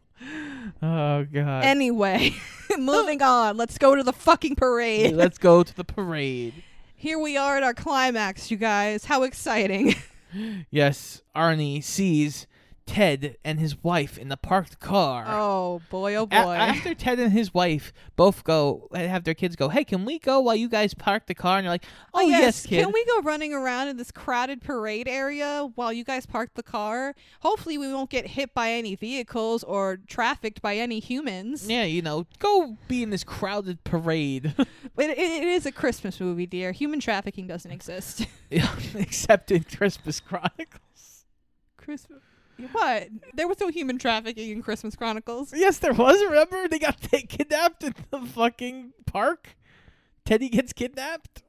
[0.81, 1.63] Oh god.
[1.65, 2.35] Anyway,
[2.77, 3.57] moving on.
[3.57, 5.15] Let's go to the fucking parade.
[5.15, 6.53] Let's go to the parade.
[6.95, 9.05] Here we are at our climax, you guys.
[9.05, 9.95] How exciting.
[10.71, 12.47] Yes, Arnie sees
[12.87, 15.25] Ted and his wife in the parked car.
[15.27, 16.35] oh, boy, oh, boy.
[16.37, 20.19] A- after Ted and his wife both go have their kids go, hey, can we
[20.19, 21.57] go while you guys park the car?
[21.57, 22.83] And you're like, oh, oh yes, kid.
[22.83, 26.63] Can we go running around in this crowded parade area while you guys park the
[26.63, 27.15] car?
[27.41, 31.67] Hopefully, we won't get hit by any vehicles or trafficked by any humans.
[31.69, 34.53] yeah, you know, go be in this crowded parade.
[34.97, 36.71] It, it, it is a Christmas movie, dear.
[36.71, 38.25] Human trafficking doesn't exist.
[38.95, 41.25] Except in Christmas Chronicles.
[41.75, 42.21] Christmas.
[42.71, 43.09] What?
[43.33, 45.53] There was no human trafficking in Christmas Chronicles.
[45.55, 46.21] Yes, there was.
[46.23, 49.55] Remember, they got ta- kidnapped in the fucking park.
[50.25, 51.43] Teddy gets kidnapped.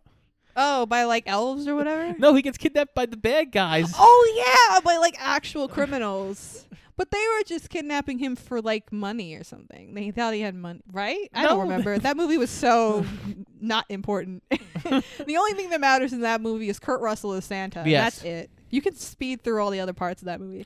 [0.56, 2.14] Oh, by like elves or whatever?
[2.18, 3.92] No, he gets kidnapped by the bad guys.
[3.96, 4.34] Oh
[4.70, 6.64] yeah, by like actual criminals.
[6.98, 9.92] But they were just kidnapping him for like money or something.
[9.92, 11.28] They thought he had money, right?
[11.34, 11.98] I don't remember.
[11.98, 13.04] That movie was so
[13.60, 14.42] not important.
[14.48, 17.82] the only thing that matters in that movie is Kurt Russell as Santa.
[17.84, 18.14] Yes.
[18.20, 18.50] That's it.
[18.70, 20.64] You can speed through all the other parts of that movie.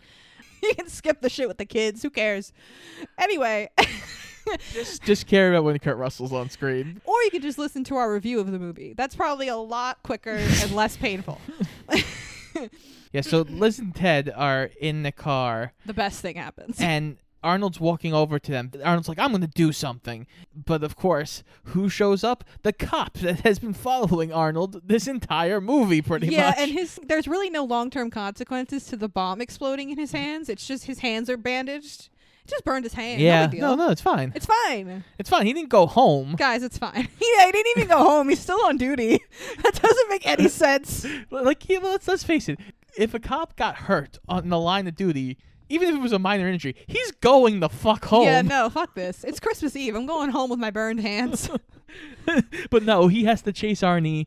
[0.62, 2.02] You can skip the shit with the kids.
[2.02, 2.52] Who cares?
[3.18, 3.70] Anyway,
[4.72, 7.00] Just, just care about when Kurt Russell's on screen.
[7.04, 8.94] or you could just listen to our review of the movie.
[8.94, 11.40] That's probably a lot quicker and less painful.
[13.12, 16.80] Yeah, so Liz and Ted are in the car, the best thing happens.
[16.80, 18.70] and Arnold's walking over to them.
[18.84, 20.26] Arnold's like, I'm going to do something.
[20.54, 22.44] But of course, who shows up?
[22.62, 26.58] The cop that has been following Arnold this entire movie, pretty yeah, much.
[26.58, 30.48] and his there's really no long term consequences to the bomb exploding in his hands.
[30.48, 32.10] It's just his hands are bandaged.
[32.44, 33.20] It just burned his hand.
[33.20, 34.32] yeah, no, no, no, it's fine.
[34.34, 35.04] It's fine.
[35.18, 35.46] It's fine.
[35.46, 36.34] He didn't go home.
[36.36, 37.08] Guys, it's fine.
[37.20, 38.28] yeah, he didn't even go home.
[38.28, 39.20] He's still on duty.
[39.62, 41.06] That doesn't make any sense.
[41.30, 42.58] Like, yeah, let's let's face it.
[42.96, 45.38] If a cop got hurt on the line of duty,
[45.70, 48.24] even if it was a minor injury, he's going the fuck home.
[48.24, 49.24] Yeah, no, fuck this.
[49.24, 49.94] It's Christmas Eve.
[49.94, 51.48] I'm going home with my burned hands.
[52.70, 54.26] but no, he has to chase Arnie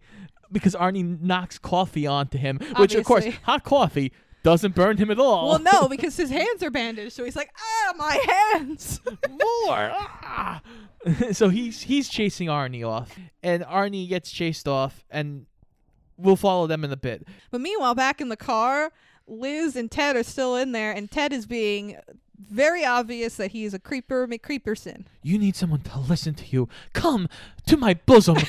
[0.52, 4.12] because Arnie knocks coffee onto him, which of course, hot coffee
[4.44, 5.50] doesn't burn him at all.
[5.50, 7.14] well, no, because his hands are bandaged.
[7.14, 9.02] So he's like, ah, my hands.
[9.30, 9.91] more.
[9.96, 10.62] Ah!
[11.34, 15.46] so he's he's chasing Arnie off, and Arnie gets chased off, and
[16.18, 17.28] we'll follow them in a bit.
[17.52, 18.91] But meanwhile, back in the car,
[19.28, 21.98] Liz and Ted are still in there, and Ted is being
[22.38, 25.06] very obvious that he is a creeper McCreeperson.
[25.22, 26.68] You need someone to listen to you.
[26.94, 27.30] Come
[27.68, 28.38] to my bosom.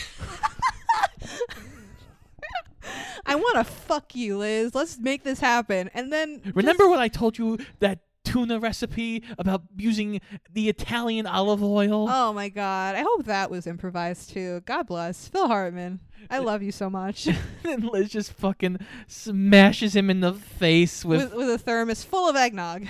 [3.26, 4.74] I want to fuck you, Liz.
[4.74, 5.90] Let's make this happen.
[5.94, 10.20] And then Remember when I told you that tuna recipe about using
[10.52, 12.08] the Italian olive oil?
[12.08, 12.96] Oh my god.
[12.96, 14.62] I hope that was improvised too.
[14.64, 15.28] God bless.
[15.28, 16.00] Phil Hartman.
[16.30, 17.28] I love you so much.
[17.64, 22.28] and Liz just fucking smashes him in the face with, with, with a thermos full
[22.28, 22.86] of eggnog.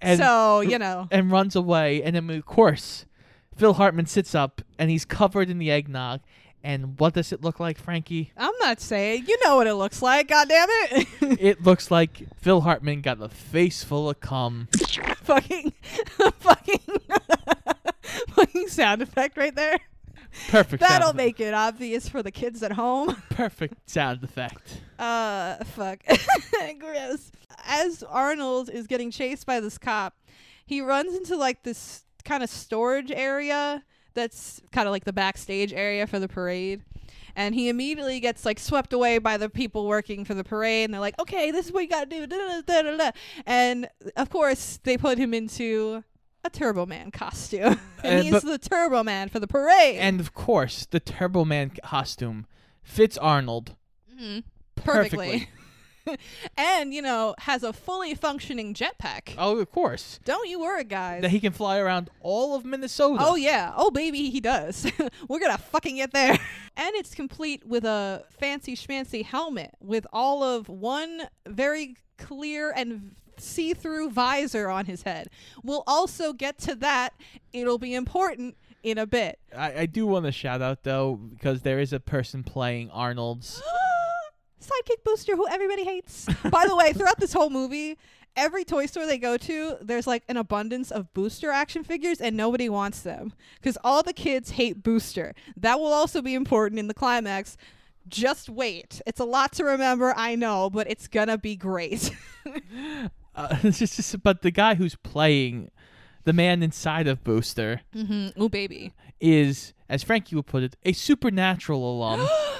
[0.00, 1.08] and, so, you know.
[1.10, 2.02] and runs away.
[2.02, 3.06] And then of course,
[3.56, 6.20] Phil Hartman sits up and he's covered in the eggnog,
[6.66, 8.32] And what does it look like, Frankie?
[8.36, 9.26] I'm not saying.
[9.28, 10.26] You know what it looks like.
[10.26, 11.06] God damn it.
[11.40, 14.66] it looks like Phil Hartman got a face full of cum.
[15.22, 15.72] fucking,
[16.40, 16.80] fucking,
[18.30, 19.78] fucking sound effect right there.
[20.48, 20.80] Perfect.
[20.80, 23.14] That'll make it obvious for the kids at home.
[23.30, 24.80] perfect sound effect.
[24.98, 26.00] Uh, fuck.
[26.80, 27.30] Gross.
[27.64, 30.16] As Arnold is getting chased by this cop,
[30.66, 33.84] he runs into like this kind of storage area
[34.16, 36.82] that's kind of like the backstage area for the parade.
[37.36, 40.94] And he immediately gets like swept away by the people working for the parade, and
[40.94, 43.10] they're like, "Okay, this is what you gotta do." Da, da, da.
[43.44, 46.02] And of course, they put him into
[46.42, 49.96] a Turbo Man costume, and Uh, he's the Turbo Man for the parade.
[49.98, 52.46] And of course, the Turbo Man costume
[52.82, 53.76] fits Arnold
[54.18, 54.42] Mhm.
[54.74, 55.48] perfectly.
[56.56, 59.34] and you know has a fully functioning jetpack.
[59.38, 60.20] Oh, of course.
[60.24, 61.22] Don't you worry, guys.
[61.22, 63.18] That he can fly around all of Minnesota.
[63.20, 63.72] Oh yeah.
[63.76, 64.90] Oh baby, he does.
[65.28, 66.38] We're gonna fucking get there.
[66.78, 73.14] And it's complete with a fancy schmancy helmet with all of one very clear and
[73.38, 75.28] see-through visor on his head.
[75.62, 77.14] We'll also get to that.
[77.54, 79.38] It'll be important in a bit.
[79.56, 83.62] I, I do want to shout out though because there is a person playing Arnold's.
[84.66, 86.26] Sidekick Booster, who everybody hates.
[86.50, 87.96] By the way, throughout this whole movie,
[88.36, 92.36] every toy store they go to, there's like an abundance of Booster action figures, and
[92.36, 95.34] nobody wants them because all the kids hate Booster.
[95.56, 97.56] That will also be important in the climax.
[98.08, 99.00] Just wait.
[99.06, 102.10] It's a lot to remember, I know, but it's gonna be great.
[103.34, 105.70] Uh, it's just- just- but the guy who's playing
[106.24, 108.42] the man inside of Booster mm-hmm.
[108.42, 108.94] Ooh, baby.
[109.20, 112.26] is, as Frankie would put it, a supernatural alum.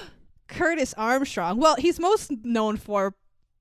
[0.48, 1.58] Curtis Armstrong.
[1.58, 3.14] Well, he's most known for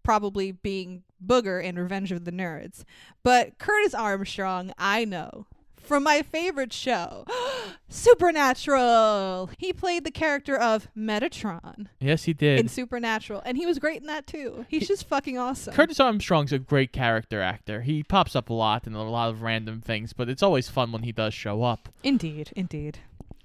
[0.04, 2.84] probably being Booger in Revenge of the Nerds.
[3.24, 5.48] But Curtis Armstrong, I know
[5.86, 7.26] from my favorite show,
[7.90, 9.50] Supernatural.
[9.58, 12.60] He played the character of Metatron yes, he did.
[12.60, 12.68] in.
[12.68, 14.66] Supernatural, and he was great in that too.
[14.68, 15.74] He's just fucking awesome.
[15.74, 17.82] Curtis Armstrong's a great character actor.
[17.82, 20.92] He pops up a lot in a lot of random things, but it's always fun
[20.92, 21.90] when he does show up.
[22.04, 23.00] Indeed, indeed.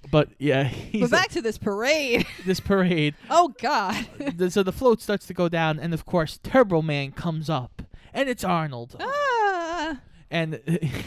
[0.09, 2.25] But yeah, he's But back to this parade.
[2.45, 3.15] this parade.
[3.29, 4.07] Oh God.
[4.49, 7.81] so the float starts to go down, and of course, Turbo Man comes up,
[8.13, 8.95] and it's Arnold.
[8.99, 9.99] ah.
[10.33, 10.61] And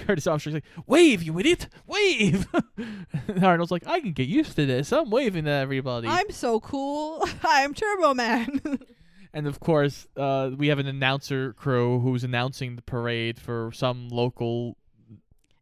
[0.06, 1.68] Curtis Armstrong's like, "Wave, you idiot!
[1.86, 2.46] Wave!"
[3.42, 4.92] Arnold's like, "I can get used to this.
[4.92, 7.26] I'm waving at everybody." I'm so cool.
[7.42, 8.60] I'm Turbo Man.
[9.32, 14.08] and of course, uh, we have an announcer crew who's announcing the parade for some
[14.10, 14.76] local.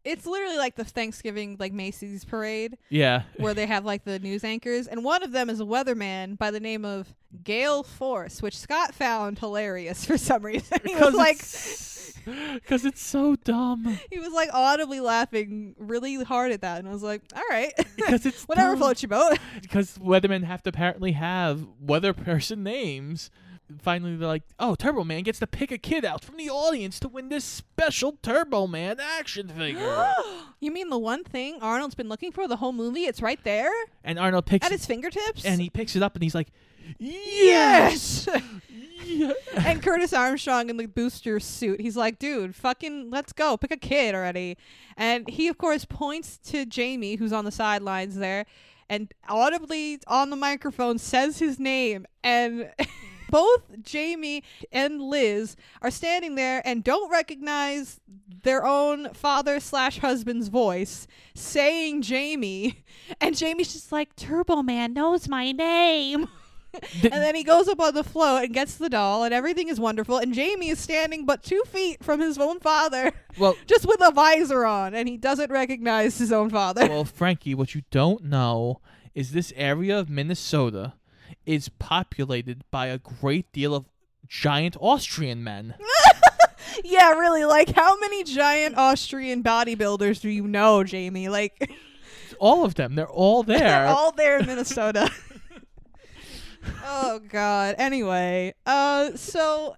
[0.05, 2.77] It's literally like the Thanksgiving like Macy's parade.
[2.89, 6.37] Yeah, where they have like the news anchors, and one of them is a weatherman
[6.39, 10.79] by the name of Gale Force, which Scott found hilarious for some reason.
[10.85, 11.39] He was like,
[12.55, 13.99] because it's so dumb.
[14.11, 17.73] he was like audibly laughing really hard at that, and I was like, all right,
[17.97, 19.39] Because it's whatever floats your boat.
[19.61, 23.31] because weathermen have to apparently have weather person names.
[23.81, 26.99] Finally, they're like, "Oh, Turbo Man gets to pick a kid out from the audience
[27.01, 30.13] to win this special Turbo Man action figure."
[30.61, 33.05] you mean the one thing Arnold's been looking for the whole movie?
[33.05, 33.73] It's right there
[34.05, 35.45] and Arnold picks at it, his fingertips.
[35.45, 36.49] and he picks it up, and he's like,
[36.99, 38.29] "Yes!"
[39.05, 39.33] Yeah.
[39.57, 41.81] and Curtis Armstrong in the booster suit.
[41.81, 43.57] He's like, dude, fucking let's go.
[43.57, 44.57] Pick a kid already.
[44.97, 48.47] And he, of course, points to Jamie, who's on the sidelines there,
[48.89, 52.07] and audibly on the microphone says his name.
[52.23, 52.71] And
[53.33, 57.99] both Jamie and Liz are standing there and don't recognize
[58.45, 62.85] their own father slash husband's voice saying Jamie.
[63.21, 66.29] And Jamie's just like, Turbo Man knows my name.
[67.03, 69.79] and then he goes up on the float and gets the doll, and everything is
[69.79, 70.17] wonderful.
[70.19, 74.13] And Jamie is standing but two feet from his own father, Well, just with a
[74.13, 76.89] visor on, and he doesn't recognize his own father.
[76.89, 78.81] well, Frankie, what you don't know
[79.15, 80.95] is this area of Minnesota
[81.47, 83.87] is populated by a great deal of
[84.29, 85.75] giant Austrian men.
[86.85, 87.45] yeah, really.
[87.45, 91.29] Like, how many giant Austrian bodybuilders do you know, Jamie?
[91.29, 91.71] Like,
[92.39, 92.97] All of them.
[92.97, 93.59] They're all there.
[93.61, 95.09] they're all there in Minnesota.
[96.85, 97.77] oh God.
[97.79, 99.77] Anyway, uh, so.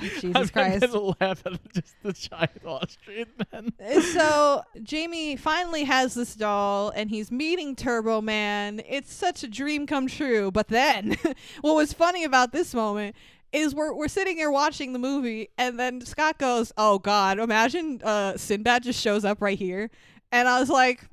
[0.20, 0.80] Jesus I'm Christ.
[0.80, 3.72] gonna laugh at just the giant Austrian men.
[4.14, 8.80] so Jamie finally has this doll and he's meeting Turbo Man.
[8.88, 10.50] It's such a dream come true.
[10.50, 11.16] But then
[11.60, 13.14] what was funny about this moment
[13.52, 18.00] is we're we're sitting here watching the movie and then Scott goes, "Oh god, imagine
[18.02, 19.90] uh Sinbad just shows up right here."
[20.32, 21.09] And I was like,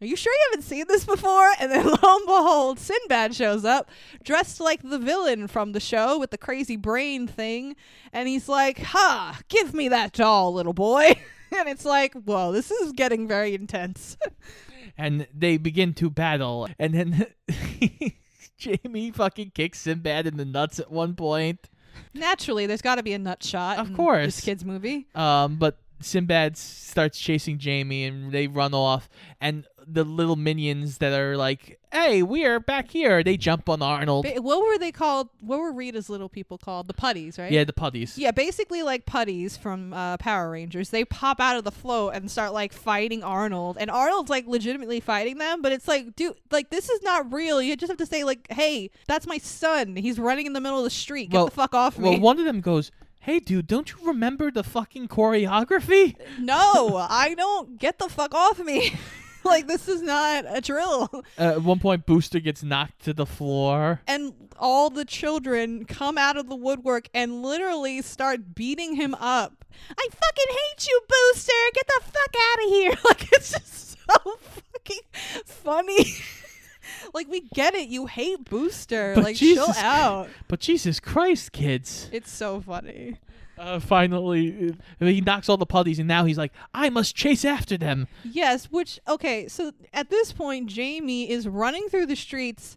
[0.00, 1.50] are you sure you haven't seen this before?
[1.60, 3.90] And then lo and behold, Sinbad shows up,
[4.22, 7.76] dressed like the villain from the show with the crazy brain thing.
[8.12, 11.14] And he's like, Ha, give me that doll, little boy.
[11.56, 14.16] and it's like, whoa, this is getting very intense.
[14.98, 17.26] and they begin to battle, and then
[18.58, 21.68] Jamie fucking kicks Sinbad in the nuts at one point.
[22.12, 23.78] Naturally, there's got to be a nut shot.
[23.78, 24.36] Of in course.
[24.36, 25.06] this kid's movie.
[25.14, 29.08] Um, but Sinbad starts chasing Jamie, and they run off,
[29.40, 34.24] and the little minions that are like, "Hey, we're back here!" They jump on Arnold.
[34.24, 35.28] Ba- what were they called?
[35.40, 36.88] What were Rita's little people called?
[36.88, 37.50] The putties, right?
[37.52, 38.16] Yeah, the putties.
[38.16, 40.90] Yeah, basically like putties from uh, Power Rangers.
[40.90, 45.00] They pop out of the float and start like fighting Arnold, and Arnold's like legitimately
[45.00, 45.60] fighting them.
[45.62, 47.60] But it's like, dude, like this is not real.
[47.60, 49.96] You just have to say like, "Hey, that's my son.
[49.96, 51.30] He's running in the middle of the street.
[51.30, 52.90] Get Well- the fuck off Well, me!" Well, one of them goes,
[53.24, 57.78] "Hey, dude, don't you remember the fucking choreography?" no, I don't.
[57.78, 58.94] Get the fuck off me.
[59.44, 61.08] like this is not a drill.
[61.12, 64.00] Uh, at one point, Booster gets knocked to the floor.
[64.06, 69.64] and all the children come out of the woodwork and literally start beating him up.
[69.90, 71.52] I fucking hate you, Booster.
[71.74, 72.94] Get the fuck out of here.
[73.04, 74.36] Like it's just so
[74.72, 75.00] fucking
[75.44, 76.06] funny.
[77.12, 77.88] Like we get it.
[77.88, 79.14] You hate Booster.
[79.14, 80.28] But like chill out.
[80.48, 82.08] But Jesus Christ, kids!
[82.12, 83.18] It's so funny.
[83.56, 87.44] Uh, finally, uh, he knocks all the putties, and now he's like, "I must chase
[87.44, 92.76] after them." Yes, which okay, so at this point Jamie is running through the streets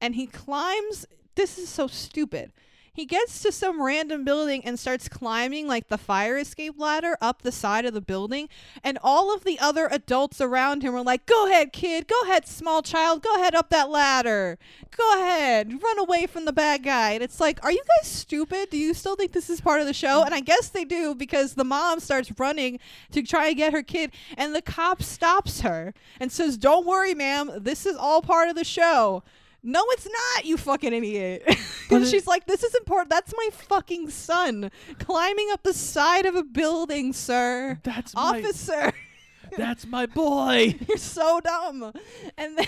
[0.00, 2.52] and he climbs this is so stupid.
[2.92, 7.42] He gets to some random building and starts climbing like the fire escape ladder up
[7.42, 8.48] the side of the building
[8.82, 12.08] and all of the other adults around him are like, "Go ahead, kid.
[12.08, 13.22] Go ahead, small child.
[13.22, 14.58] Go ahead up that ladder.
[14.96, 15.82] Go ahead.
[15.82, 18.70] Run away from the bad guy." And it's like, "Are you guys stupid?
[18.70, 21.14] Do you still think this is part of the show?" And I guess they do
[21.14, 22.80] because the mom starts running
[23.12, 27.14] to try and get her kid and the cop stops her and says, "Don't worry,
[27.14, 27.52] ma'am.
[27.56, 29.22] This is all part of the show."
[29.62, 31.42] No, it's not, you fucking idiot.
[31.92, 33.10] And she's like, This is important.
[33.10, 37.80] That's my fucking son climbing up the side of a building, sir.
[37.82, 38.92] That's my- Officer.
[39.56, 40.76] That's my boy.
[40.88, 41.92] You're so dumb.
[42.38, 42.66] And then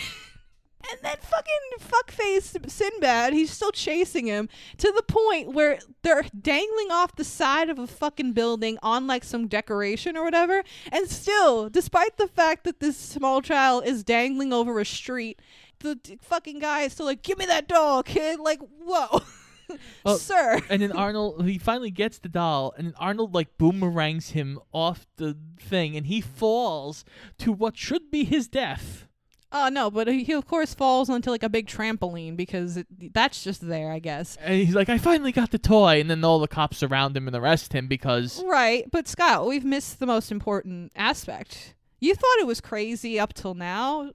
[0.91, 6.91] and then fucking fuckface Sinbad, he's still chasing him to the point where they're dangling
[6.91, 10.65] off the side of a fucking building on like some decoration or whatever.
[10.91, 15.41] And still, despite the fact that this small child is dangling over a street,
[15.83, 19.21] the d- fucking guy is still like, "Give me that doll, kid!" Like, whoa,
[20.05, 20.61] Oh, sir.
[20.69, 25.07] and then Arnold, he finally gets the doll, and then Arnold like boomerangs him off
[25.17, 27.05] the thing, and he falls
[27.39, 29.07] to what should be his death.
[29.55, 32.87] Oh no, but he he, of course falls onto like a big trampoline because it,
[33.13, 34.37] that's just there, I guess.
[34.41, 37.27] And he's like, "I finally got the toy," and then all the cops surround him
[37.27, 41.75] and arrest him because Right, but Scott, we've missed the most important aspect.
[42.01, 44.11] You thought it was crazy up till now.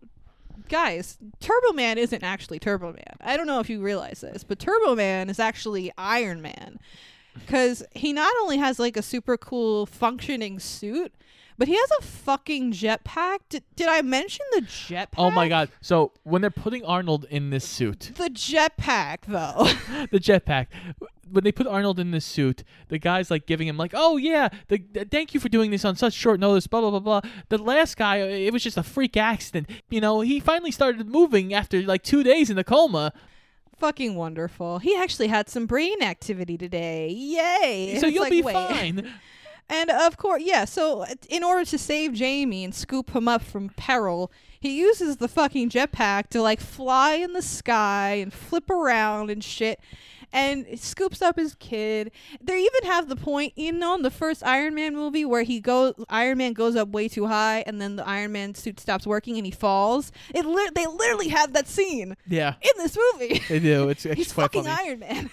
[0.70, 3.18] Guys, Turbo Man isn't actually Turbo Man.
[3.22, 6.80] I don't know if you realize this, but Turbo Man is actually Iron Man.
[7.34, 11.14] Because he not only has like a super cool functioning suit,
[11.58, 13.40] but he has a fucking jetpack.
[13.50, 15.08] Did, did I mention the jetpack?
[15.18, 15.70] oh my god!
[15.82, 19.64] So when they're putting Arnold in this suit, The jetpack, though.
[20.12, 20.68] the jetpack.
[21.30, 24.48] When they put Arnold in this suit, the guy's like giving him like, "Oh yeah,
[24.70, 27.32] the, the- thank you for doing this on such short notice." Blah blah blah blah.
[27.50, 29.70] The last guy, uh, it was just a freak accident.
[29.90, 33.12] You know, he finally started moving after like two days in a coma.
[33.78, 34.80] fucking wonderful.
[34.80, 37.10] He actually had some brain activity today.
[37.10, 37.98] Yay.
[38.00, 38.54] So It's you'll like, be wait.
[38.54, 39.14] fine.
[39.70, 43.42] And of course, yeah, so uh, in order to save Jamie and scoop him up
[43.42, 48.70] from peril, he uses the fucking jetpack to like fly in the sky and flip
[48.70, 49.80] around and shit.
[50.34, 52.12] And scoops up his kid.
[52.42, 55.62] They even have the point, you know, in the first Iron Man movie where he
[55.62, 59.08] goes, Iron Man goes up way too high, and then the Iron Man suit stops
[59.08, 60.12] working and he falls.
[60.36, 63.42] It li- they literally have that scene Yeah, in this movie.
[63.48, 63.88] they do.
[63.88, 64.90] It's He's fucking funny.
[64.90, 65.30] Iron Man.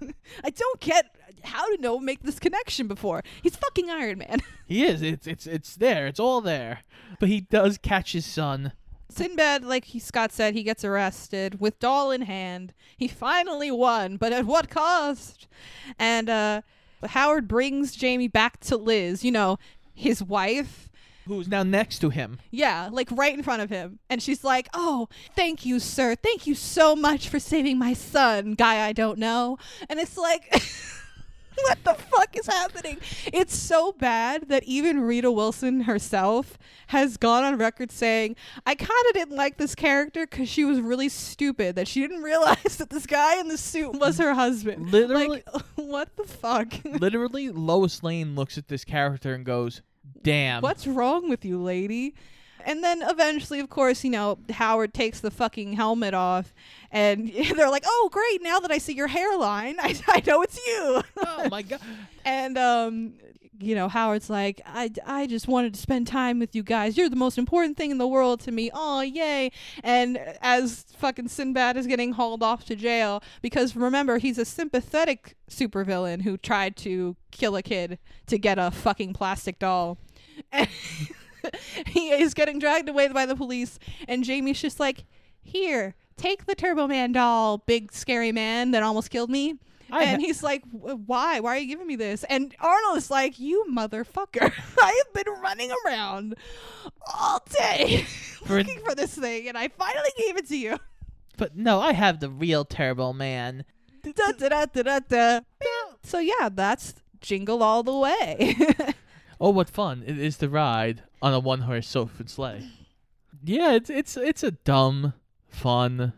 [0.44, 1.14] I don't get
[1.44, 3.22] how to know make this connection before.
[3.42, 4.40] He's fucking Iron Man.
[4.66, 5.00] He is.
[5.00, 6.06] It's it's it's there.
[6.06, 6.80] It's all there.
[7.18, 8.72] But he does catch his son.
[9.10, 12.74] Sinbad, like he, Scott said, he gets arrested with doll in hand.
[12.96, 15.46] He finally won, but at what cost?
[15.98, 16.60] And uh,
[17.02, 19.58] Howard brings Jamie back to Liz, you know,
[19.94, 20.90] his wife.
[21.26, 22.38] Who's now next to him?
[22.50, 23.98] Yeah, like right in front of him.
[24.08, 26.14] And she's like, Oh, thank you, sir.
[26.14, 29.58] Thank you so much for saving my son, guy I don't know.
[29.88, 30.50] And it's like,
[31.64, 32.98] what the fuck is happening?
[33.32, 38.36] It's so bad that even Rita Wilson herself has gone on record saying,
[38.66, 42.22] I kind of didn't like this character because she was really stupid, that she didn't
[42.22, 44.90] realize that this guy in the suit was her husband.
[44.90, 45.44] Literally- Like,
[45.76, 46.72] what the fuck?
[46.84, 49.82] Literally, Lois Lane looks at this character and goes,
[50.22, 52.14] "Damn." What's wrong with you, lady?
[52.64, 56.52] And then eventually, of course, you know, Howard takes the fucking helmet off,
[56.90, 58.42] and they're like, "Oh, great!
[58.42, 61.80] Now that I see your hairline, I, I know it's you." Oh my god.
[62.24, 63.14] and um,
[63.60, 66.96] you know, Howard's like, I, I just wanted to spend time with you guys.
[66.96, 68.70] You're the most important thing in the world to me.
[68.72, 69.50] Oh, yay.
[69.82, 75.36] And as fucking Sinbad is getting hauled off to jail, because remember, he's a sympathetic
[75.50, 79.98] supervillain who tried to kill a kid to get a fucking plastic doll.
[81.86, 85.04] He is getting dragged away by the police, and Jamie's just like,
[85.42, 89.56] Here, take the Turbo Man doll, big scary man that almost killed me.
[89.90, 91.40] I and ha- he's like, "Why?
[91.40, 94.52] Why are you giving me this?" And Arnold's like, "You motherfucker!
[94.82, 96.34] I have been running around
[97.14, 98.04] all day
[98.48, 100.76] looking for this thing, and I finally gave it to you."
[101.36, 103.64] But no, I have the real Turbo Man.
[104.02, 104.66] Da, da,
[105.00, 105.40] da.
[106.02, 108.56] So yeah, that's Jingle All the Way.
[109.40, 112.66] Oh, what fun it is to ride on a one horse open sleigh.
[113.44, 115.14] Yeah, it's it's it's a dumb,
[115.48, 116.12] fun,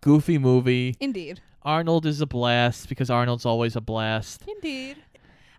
[0.00, 0.96] goofy movie.
[1.00, 4.42] Indeed, Arnold is a blast because Arnold's always a blast.
[4.46, 4.96] indeed.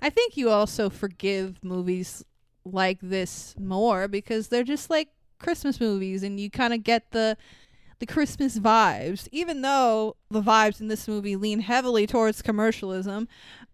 [0.01, 2.23] I think you also forgive movies
[2.65, 7.37] like this more because they're just like Christmas movies, and you kind of get the
[8.01, 13.27] the Christmas vibes, even though the vibes in this movie lean heavily towards commercialism.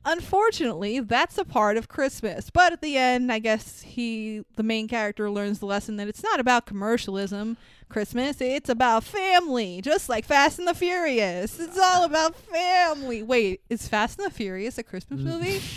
[0.04, 2.50] Unfortunately, that's a part of Christmas.
[2.50, 6.22] But at the end, I guess he, the main character, learns the lesson that it's
[6.22, 7.56] not about commercialism.
[7.88, 11.58] Christmas, it's about family, just like Fast and the Furious.
[11.58, 13.24] It's all about family.
[13.24, 15.24] Wait, is Fast and the Furious a Christmas mm.
[15.24, 15.62] movie?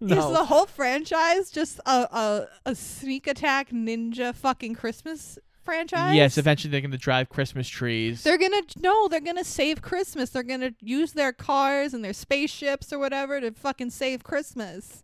[0.00, 6.14] Is the whole franchise just a, a a sneak attack ninja fucking Christmas franchise?
[6.14, 8.22] Yes, eventually they're gonna drive Christmas trees.
[8.22, 10.30] They're gonna no, they're gonna save Christmas.
[10.30, 15.02] They're gonna use their cars and their spaceships or whatever to fucking save Christmas.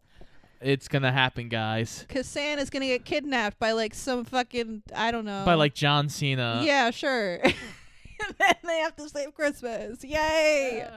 [0.63, 2.07] it's gonna happen, guys.
[2.09, 5.45] Cause Santa's gonna get kidnapped by like some fucking I don't know.
[5.45, 6.63] By like John Cena.
[6.65, 7.41] yeah, sure.
[7.43, 7.55] and
[8.39, 10.03] then they have to save Christmas.
[10.05, 10.89] Yay!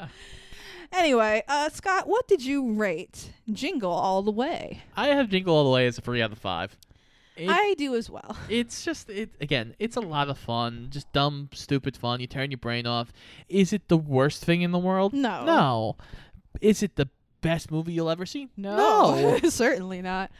[0.91, 4.83] Anyway, uh, Scott, what did you rate Jingle All the Way?
[4.95, 6.77] I have Jingle All the Way as a three out of five.
[7.37, 8.37] It- I do as well.
[8.49, 9.75] it's just it again.
[9.79, 12.19] It's a lot of fun, just dumb, stupid fun.
[12.21, 13.11] You turn your brain off.
[13.49, 15.13] Is it the worst thing in the world?
[15.13, 15.43] No.
[15.45, 15.97] No.
[16.61, 17.09] Is it the
[17.41, 18.49] best movie you'll ever see?
[18.57, 20.31] No, certainly not.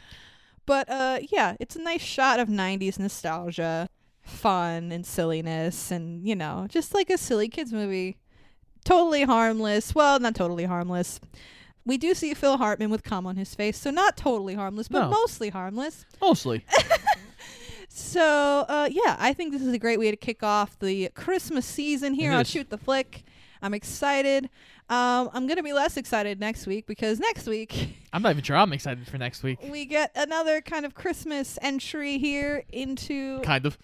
[0.64, 3.88] But uh, yeah, it's a nice shot of '90s nostalgia,
[4.22, 8.16] fun and silliness, and you know, just like a silly kids movie.
[8.84, 9.94] Totally harmless.
[9.94, 11.20] Well, not totally harmless.
[11.86, 15.02] We do see Phil Hartman with cum on his face, so not totally harmless, but
[15.02, 15.10] No.
[15.10, 16.04] mostly harmless.
[16.20, 16.64] Mostly.
[17.88, 21.64] So, uh, yeah, I think this is a great way to kick off the Christmas
[21.64, 22.48] season here It on is.
[22.50, 23.22] Shoot the Flick.
[23.62, 24.50] I'm excited.
[24.90, 28.56] Um, I'm gonna be less excited next week because next week I'm not even sure
[28.56, 29.58] I'm excited for next week.
[29.70, 33.78] we get another kind of Christmas entry here into Kind of.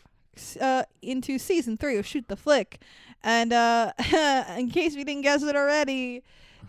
[0.60, 2.82] uh, into season three of Shoot the Flick,
[3.24, 3.92] and uh,
[4.58, 6.22] in case we didn't guess it already,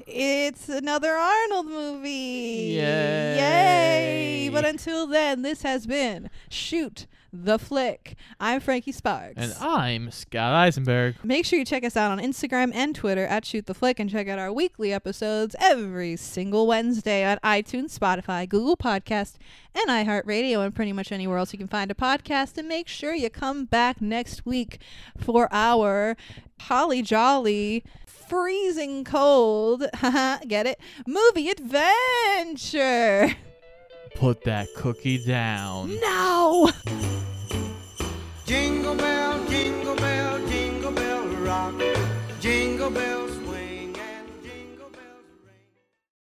[0.08, 2.76] it's another Arnold movie.
[2.78, 3.38] Yay.
[3.38, 4.50] Yay!
[4.50, 8.16] But until then, this has been Shoot the Flick.
[8.40, 9.34] I'm Frankie Sparks.
[9.38, 11.16] And I'm Scott Eisenberg.
[11.24, 14.10] Make sure you check us out on Instagram and Twitter at Shoot the Flick and
[14.10, 19.38] check out our weekly episodes every single Wednesday on iTunes, Spotify, Google Podcast,
[19.74, 22.58] and iHeartRadio, and pretty much anywhere else you can find a podcast.
[22.60, 24.80] And make sure you come back next week
[25.18, 26.16] for our
[26.60, 27.84] Holly Jolly
[28.34, 29.86] freezing cold,
[30.48, 30.80] get it?
[31.06, 33.32] Movie adventure.
[34.16, 36.00] Put that cookie down.
[36.00, 36.72] No!
[38.48, 41.76] Jingle bell, jingle bell, jingle bell rock.
[42.40, 43.23] Jingle bell.